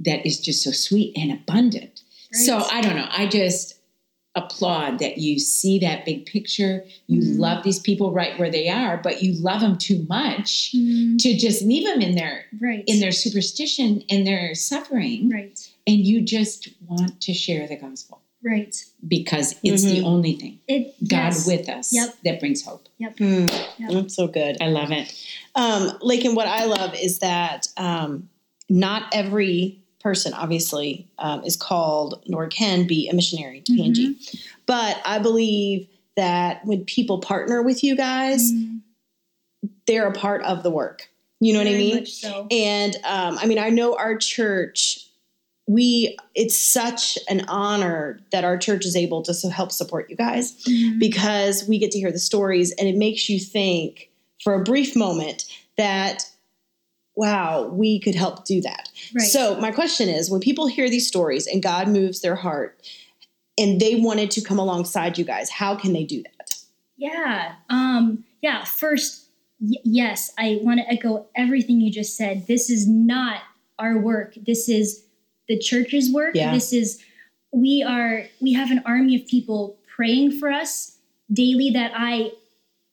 [0.00, 2.00] that is just so sweet and abundant.
[2.32, 3.08] So I don't know.
[3.10, 3.74] I just
[4.36, 6.84] applaud that you see that big picture.
[7.08, 7.38] You Mhm.
[7.40, 11.36] love these people right where they are, but you love them too much Mm, to
[11.36, 16.20] just leave them in their right, in their superstition and their suffering, right, and you
[16.20, 18.84] just want to share the gospel right.
[19.08, 20.04] because it's the Mhm.
[20.04, 21.46] only thing It God yes.
[21.46, 22.14] with us Yep.
[22.24, 22.88] that brings hope.
[22.98, 23.46] Hmm,
[23.80, 23.90] Yep.
[23.90, 24.58] That's so good.
[24.60, 25.12] I love it.
[25.56, 28.28] Um, and what I love is that um,
[28.68, 34.16] not every person, obviously, um, is called nor can be a missionary to PNG.
[34.66, 38.80] But I believe that when people partner with you guys, Mm,
[39.86, 41.08] they're a part of the work.
[41.40, 42.06] You know what I mean?
[42.06, 42.46] so.
[42.50, 45.06] And um, I mean, I know our church.
[45.66, 50.16] We it's such an honor that our church is able to so help support you
[50.16, 50.98] guys Mhm.
[50.98, 54.10] because we get to hear the stories and it makes you think
[54.42, 55.44] for a brief moment
[55.76, 56.24] that
[57.20, 59.22] wow we could help do that Right.
[59.36, 62.80] so my question is when people hear these stories and god moves their heart
[63.58, 66.54] and they wanted to come alongside you guys how can they do that
[66.96, 67.54] Yeah.
[67.68, 68.64] Um, yeah.
[68.64, 69.26] First,
[69.60, 72.46] y- yes, I want to echo everything you just said.
[72.46, 73.40] This is not
[73.78, 74.34] our work.
[74.46, 75.04] This is
[75.48, 76.34] the church's work.
[76.34, 76.52] Yeah.
[76.52, 77.02] This is
[77.52, 80.98] we are we have an army of people praying for us
[81.32, 82.32] daily that I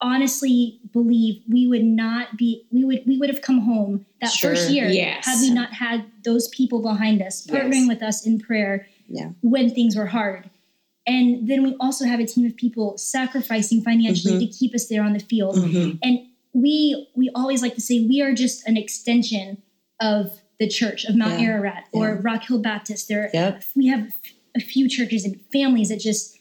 [0.00, 4.50] honestly believe we would not be we would we would have come home that Sure.
[4.50, 5.24] first year Yes.
[5.26, 7.88] had we not had those people behind us partnering Yes.
[7.88, 9.30] with us in prayer Yeah.
[9.42, 10.50] when things were hard
[11.06, 14.40] and then we also have a team of people sacrificing financially Mhm.
[14.40, 15.98] to keep us there on the field Mhm.
[16.02, 16.20] and
[16.52, 19.58] we we always like to say we are just an extension
[20.00, 21.46] of the church of Mount Yeah.
[21.48, 22.20] Ararat or Yeah.
[22.22, 23.08] Rock Hill Baptist.
[23.08, 23.62] There, Yep.
[23.76, 24.12] we have
[24.56, 26.36] a few churches and families that just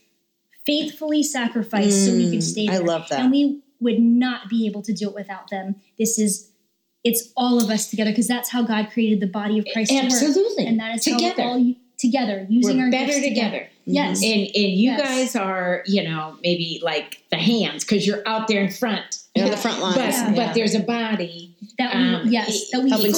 [0.68, 2.86] faithfully sacrifice so we can Mm, stay I there.
[2.86, 3.22] love that.
[3.22, 5.76] and we would not be able to do it without them.
[5.98, 6.50] This is
[7.04, 9.96] it's all of us together because that's how God created the body of Christ to
[9.96, 10.06] work.
[10.06, 10.66] Absolutely.
[10.66, 11.42] and that is together.
[11.42, 13.68] how we're all together using We're our better gifts together.
[13.86, 14.22] Yes.
[14.22, 15.02] And and you Yes.
[15.02, 19.20] guys are, you know, maybe like the hands because you're out there in front.
[19.36, 19.96] You're the front lines.
[19.96, 20.34] But Yeah.
[20.36, 21.54] but there's a body.
[21.78, 23.14] that we Um, yes that we fully,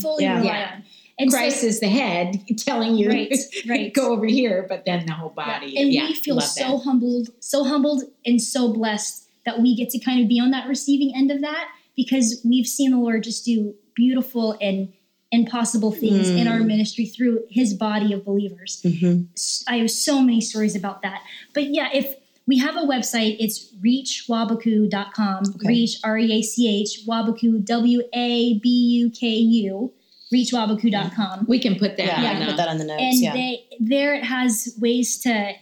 [0.00, 0.38] fully Yeah.
[0.40, 0.70] rely Yeah.
[0.74, 0.82] on.
[1.18, 3.34] And so- Christ is the head telling you Right,
[3.68, 3.94] right.
[4.00, 5.68] go over here, but then the whole body.
[5.72, 6.84] Yeah, And yeah, we feel so that.
[6.84, 10.68] humbled, so humbled and so blessed that we get to kind of be on that
[10.68, 14.92] receiving end of that because we've seen the Lord just do beautiful and
[15.30, 16.66] impossible things in our Mm.
[16.66, 18.80] ministry through his body of believers.
[18.84, 19.28] Mhm.
[19.34, 21.22] S- I have so many stories about that.
[21.54, 22.14] But yeah, if
[22.46, 25.42] we have a website, it's reachwabuku.com.
[25.56, 25.68] Okay.
[25.68, 28.68] Reach R E A C H Wabuku W A B
[29.00, 29.92] U K U.
[30.32, 33.02] Reachwabuku.com We can put that yeah, I on can the- put that on the notes
[33.02, 35.52] and yeah they there it has ways to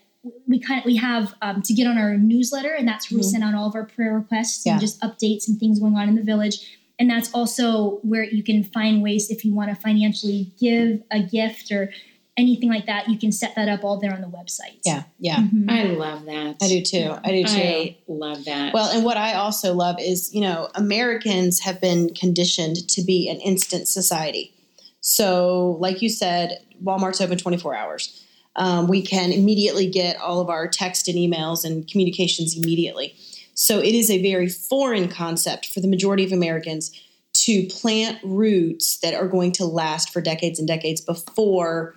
[0.47, 3.23] we kind of we have um, to get on our newsletter and that's where we
[3.25, 3.31] Mhm.
[3.31, 4.73] send out all of our prayer requests Yeah.
[4.73, 8.43] and just updates and things going on in the village and that's also where you
[8.43, 11.91] can find ways if you want to financially give a gift or
[12.37, 15.37] anything like that you can set that up all there on the website yeah yeah
[15.39, 15.71] Mhm.
[15.71, 16.57] I love that.
[16.63, 18.75] i do too i do too I love that.
[18.75, 23.29] Well, and what I also love is, you know, Americans have been conditioned to be
[23.29, 24.53] an instant society.
[25.01, 28.27] So, like you said, Walmart's open 24 hours.
[28.57, 33.15] Um, we can immediately get all of our text and emails and communications immediately.
[33.55, 36.91] So it is a very foreign concept for the majority of Americans
[37.33, 41.95] to plant roots that are going to last for decades and decades before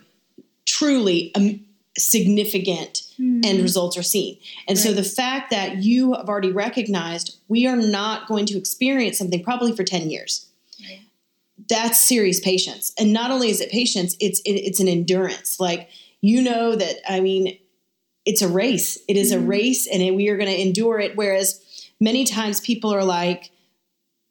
[0.65, 1.59] truly um,
[1.97, 3.45] significant Mm.
[3.45, 4.39] end results are seen.
[4.67, 9.19] And so the fact that you have already recognized we are not going to experience
[9.19, 10.47] something probably for 10 years.
[11.69, 12.93] That's serious patience.
[12.97, 15.59] And not only is it patience, it's it, it's an endurance.
[15.59, 15.89] Like
[16.21, 17.57] you know that I mean
[18.25, 18.97] it's a race.
[19.07, 19.47] It is a Mhm.
[19.47, 21.59] race and we are going to endure it whereas
[21.99, 23.51] many times people are like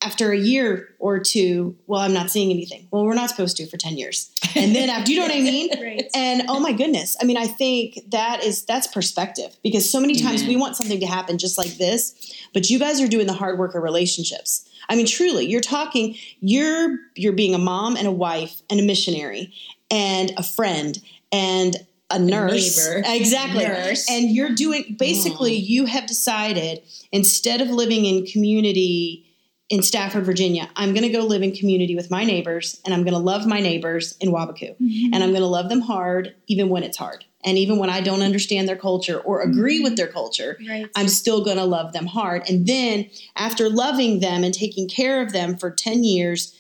[0.04, 2.88] after a year or two, well, I'm not seeing anything.
[2.90, 4.32] Well, we're not supposed to for 10 years.
[4.56, 5.70] And then after, you know what I mean?
[5.80, 6.06] Right.
[6.12, 10.16] And oh my goodness, I mean, I think that is that's perspective because so many
[10.16, 10.54] times Amen.
[10.56, 13.58] we want something to happen just like this, but you guys are doing the hard
[13.60, 14.68] work of relationships.
[14.88, 18.82] I mean, truly, you're talking, you're you're being a mom and a wife and a
[18.82, 19.52] missionary
[19.90, 21.76] and a friend and
[22.10, 22.76] a nurse.
[22.78, 23.02] neighbor.
[23.06, 23.64] Exactly.
[23.64, 24.08] Nurse.
[24.10, 29.26] And you're doing basically you have decided instead of living in community
[29.70, 33.04] in Stafford, Virginia, I'm going to go live in community with my neighbors and I'm
[33.04, 35.10] going to love my neighbors in Wabuku Mhm.
[35.14, 37.24] and I'm going to love them hard even when it's hard.
[37.44, 39.96] And even when I don't understand their culture or agree with mm-hmm.
[39.96, 40.88] their culture, right.
[40.94, 42.48] I'm still going to love them hard.
[42.48, 46.56] And then after loving them and taking care of them for 10 years,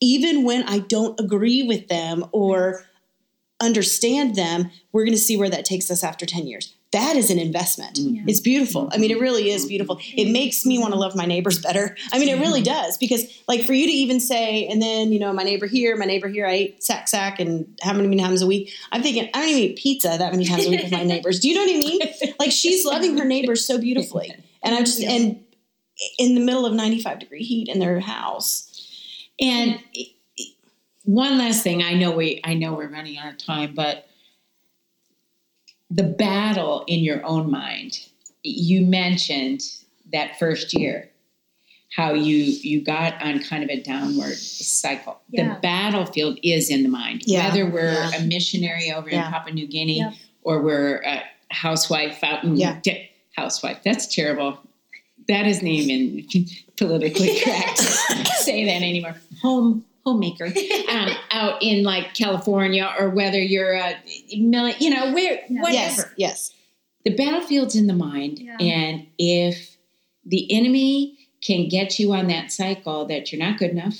[0.00, 2.84] even when I don't agree with them or
[3.60, 6.74] understand them, we're going to see where that takes us after 10 years.
[6.92, 7.96] That is an investment.
[7.96, 8.14] Mm-hmm.
[8.16, 8.22] Yeah.
[8.26, 8.88] It's beautiful.
[8.92, 9.68] I mean, it really is mm-hmm.
[9.68, 10.00] beautiful.
[10.16, 11.96] It makes me want to love my neighbors better.
[12.12, 12.72] I mean, it really mm-hmm.
[12.72, 15.96] does because, like, for you to even say, and then, you know, my neighbor here,
[15.96, 18.72] my neighbor here, I ate sack sack and how many, many times a week?
[18.90, 21.38] I'm thinking, I don't even eat pizza that many times a week with my neighbors.
[21.38, 22.00] Do you know what I mean?
[22.40, 24.34] Like, she's loving her neighbors so beautifully.
[24.62, 25.44] And I'm just, and
[26.18, 28.66] in the middle of 95 degree heat in their house.
[29.40, 29.80] And
[31.04, 34.06] one last thing, I know we I know we're running out of time, but
[35.90, 37.98] the battle in your own mind.
[38.42, 39.62] You mentioned
[40.12, 41.08] that first year
[41.96, 45.20] how you you got on kind of a downward cycle.
[45.30, 45.54] Yeah.
[45.54, 47.22] The battlefield is in the mind.
[47.26, 47.48] Yeah.
[47.48, 48.16] Whether we're Yeah.
[48.16, 50.04] a missionary over in Papua New Guinea
[50.42, 52.78] or we're a housewife out in Yeah.
[52.82, 53.80] di- housewife.
[53.84, 54.58] That's terrible.
[55.26, 56.26] That isn't even
[56.76, 57.78] politically correct
[58.38, 59.16] say that anymore.
[59.42, 60.46] Home homemaker
[60.88, 63.94] um, out in like California or whether you're a
[64.26, 64.44] you
[64.90, 65.60] know where Yeah.
[65.60, 65.72] whatever.
[65.72, 66.52] Yes, yes.
[67.04, 68.56] The battlefield's in the mind, Yeah.
[68.60, 69.76] and if
[70.24, 73.98] the enemy can get you on that cycle that you're not good enough,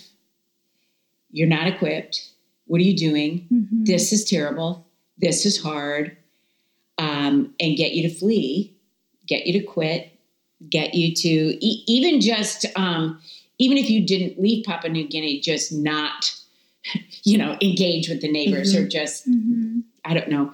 [1.30, 2.28] you're not equipped.
[2.66, 3.46] What are you doing?
[3.52, 3.86] Mhm.
[3.86, 4.86] this is terrible,
[5.18, 6.16] this is hard,
[6.98, 8.74] um, and get you to flee,
[9.26, 10.08] get you to quit,
[10.68, 11.28] get you to
[11.64, 13.20] e- even just, um,
[13.60, 16.34] even if you didn't leave Papua New Guinea, just not,
[17.24, 19.82] you know, engage with the neighbors or just, Mhm.
[20.04, 20.52] I don't know.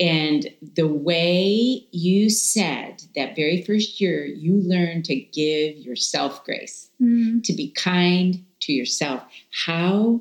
[0.00, 6.90] And the way you said that very first year, you learned to give yourself grace
[7.02, 7.42] Mhm.
[7.44, 9.22] to be kind to yourself.
[9.50, 10.20] How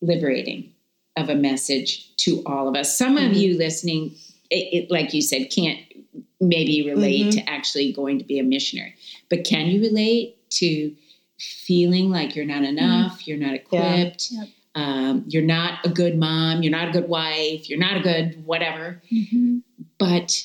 [0.00, 0.72] liberating
[1.16, 2.96] of a message to all of us.
[2.96, 3.40] Some of Mhm.
[3.40, 4.14] you listening,
[4.50, 5.80] it, it, like you said, can't
[6.40, 7.32] maybe relate Mhm.
[7.32, 8.94] to actually going to be a missionary,
[9.28, 10.94] but can you relate to
[11.38, 14.48] feeling like you're not enough, you're not equipped, Yep.
[14.74, 18.44] um, you're not a good mom, you're not a good wife, you're not a good
[18.46, 19.62] whatever, Mhm.
[19.98, 20.44] but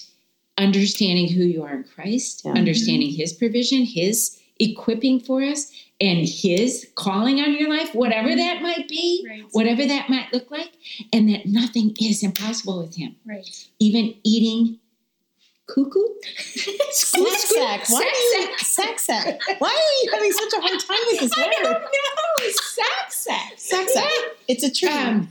[0.57, 2.51] understanding who you are in Christ, Yeah.
[2.53, 8.61] understanding His provision, His equipping for us, and His calling on your life, whatever that
[8.61, 9.43] might be, Right.
[9.51, 10.71] whatever that might look like,
[11.11, 13.15] and that nothing is impossible with Him.
[13.25, 13.67] Right.
[13.79, 14.79] Even eating
[15.67, 16.05] cuckoo,
[16.91, 17.89] Sack sack.
[17.89, 19.39] Why are you sack sack?
[19.59, 23.53] Why are you having such a hard time with this I don't know, sack sack,
[23.57, 24.11] Sack sack.
[24.47, 24.89] It's a tree.
[24.89, 25.29] Um,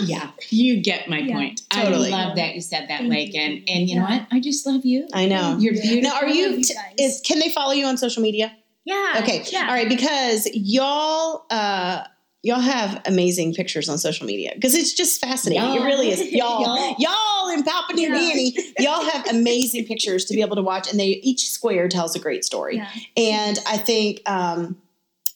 [0.00, 1.60] yeah, you get my Yeah, point.
[1.70, 2.12] totally.
[2.12, 4.26] I love that you said that, Thank Lake, and and you know what?
[4.30, 5.06] I just love you.
[5.12, 5.56] I know.
[5.58, 6.02] You're beautiful.
[6.02, 6.48] Now, are you?
[6.50, 6.64] you
[6.98, 8.52] is can they follow you on social media?
[8.84, 9.20] Yeah.
[9.22, 9.44] Okay.
[9.50, 9.68] Yeah.
[9.68, 9.88] All right.
[9.88, 12.04] Because y'all, uh,
[12.44, 15.64] y'all have amazing pictures on social media because it's just fascinating.
[15.64, 15.84] It Y'all.
[15.84, 16.20] really is.
[16.30, 16.94] Y'all, Y'all.
[16.98, 18.14] y'all in Papua New.
[18.14, 22.14] Guinea, y'all have amazing pictures to be able to watch, and they each square tells
[22.14, 22.76] a great story.
[22.76, 22.90] Yeah.
[23.16, 24.76] And I think um,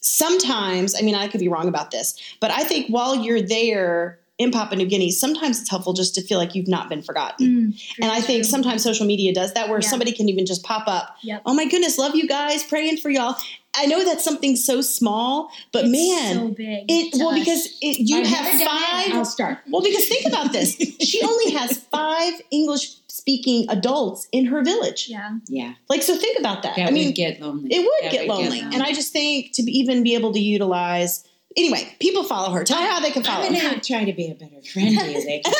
[0.01, 4.21] sometimes, I mean, I could be wrong about this, but I think while you're there
[4.39, 7.47] in Papua New Guinea, sometimes it's helpful just to feel like you've not been forgotten.
[7.73, 8.51] Mm, And I think true.
[8.51, 9.89] sometimes social media does that where Yeah.
[9.89, 11.17] somebody can even just pop up.
[11.23, 11.43] Yep.
[11.45, 13.35] Oh my goodness, love you guys, praying for y'all.
[13.75, 16.85] I know that's something so small, but It's man, so big.
[16.89, 17.39] it well us.
[17.39, 19.19] because it, you I've have never.
[19.19, 19.59] I'll start.
[19.69, 25.07] Well, because think about this, she only has five English speaking adults in her village.
[25.09, 25.31] Yeah.
[25.49, 26.77] Yeah, Like, so think about that.
[26.77, 27.69] that I mean, would get lonely.
[27.75, 28.63] it would That get lonely.
[28.63, 28.75] lonely.
[28.75, 31.25] And I just think to be, even be able to utilize
[31.59, 32.65] anyway, people follow her.
[32.65, 33.61] Tell her how they can follow I'm her.
[33.71, 35.27] gonna try to be a better friend to you.
[35.27, 35.45] Like,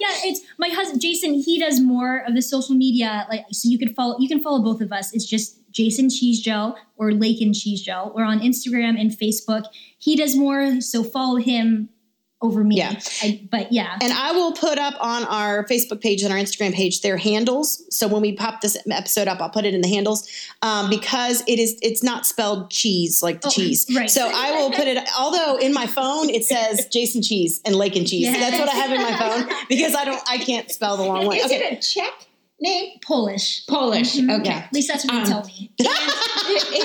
[0.00, 1.34] yeah, it's my husband Jason.
[1.34, 4.16] He does more of the social media, like so you could follow.
[4.18, 5.12] You can follow both of us.
[5.12, 8.14] It's just Jason Cizdziel or Laken Cizdziel.
[8.14, 9.64] We're on Instagram and Facebook.
[9.98, 11.90] He does more, so follow him
[12.42, 12.76] over me.
[12.78, 12.98] Yeah.
[13.22, 16.72] I, but yeah, And I will put up on our Facebook page and our Instagram
[16.72, 17.84] page their handles.
[17.94, 20.26] So when we pop this episode up, I'll put it in the handles
[20.62, 23.86] um, because it is it's not spelled cheese like the Oh, cheese.
[23.94, 24.08] right.
[24.08, 24.98] So I will put it.
[25.18, 28.22] Although in my phone it says Jason Cheese and Lake and Cheese.
[28.22, 28.40] Yes.
[28.40, 31.26] That's what I have in my phone because I don't I can't spell the long
[31.26, 31.36] way.
[31.38, 31.56] is Okay.
[31.56, 32.12] it a Czech
[32.60, 32.98] name?
[33.02, 33.66] Polish.
[33.66, 34.16] Polish.
[34.16, 34.40] Mhm.
[34.40, 34.50] Okay.
[34.50, 35.70] At least that's what they Um, tell me.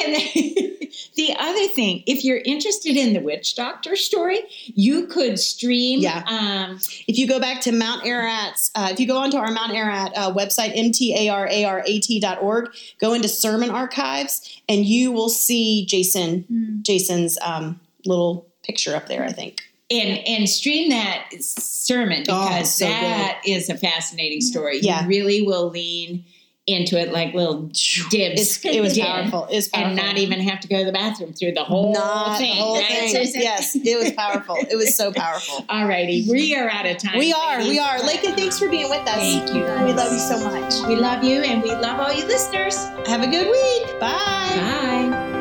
[0.03, 0.75] and
[1.16, 5.99] the other thing, if you're interested in the witch doctor story, you could stream.
[6.01, 6.24] Yeah.
[6.28, 9.72] Um, If you go back to Mount Ararat's, uh, if you go onto our Mount
[9.74, 16.82] Ararat uh, website, mtararat.org, go into sermon archives, and you will see Jason Mm.
[16.82, 19.24] Jason's um, little picture up there.
[19.24, 19.61] I think.
[19.91, 24.80] and and stream that sermon Oh, because so that is a fascinating story.
[24.82, 25.03] Yeah.
[25.03, 26.26] You really will lean
[26.68, 27.63] into it like little
[28.09, 28.41] dibs.
[28.41, 29.45] It's, it was powerful.
[29.45, 29.89] It was powerful.
[29.89, 32.55] And not even have to go to the bathroom through the whole Not thing.
[32.55, 33.11] the whole right?
[33.11, 33.41] thing.
[33.41, 34.55] Yes, it was powerful.
[34.57, 35.63] It was so powerful.
[35.70, 37.20] All righty, we are out of time.
[37.20, 37.99] We are, we are.
[37.99, 39.16] Laken, thanks for being with us.
[39.16, 39.63] Thank you.
[39.86, 40.74] We love you so much.
[40.88, 42.76] We love you and we love all you listeners.
[43.07, 43.99] Have a good week.
[43.99, 44.49] Bye.
[44.55, 45.35] Bye.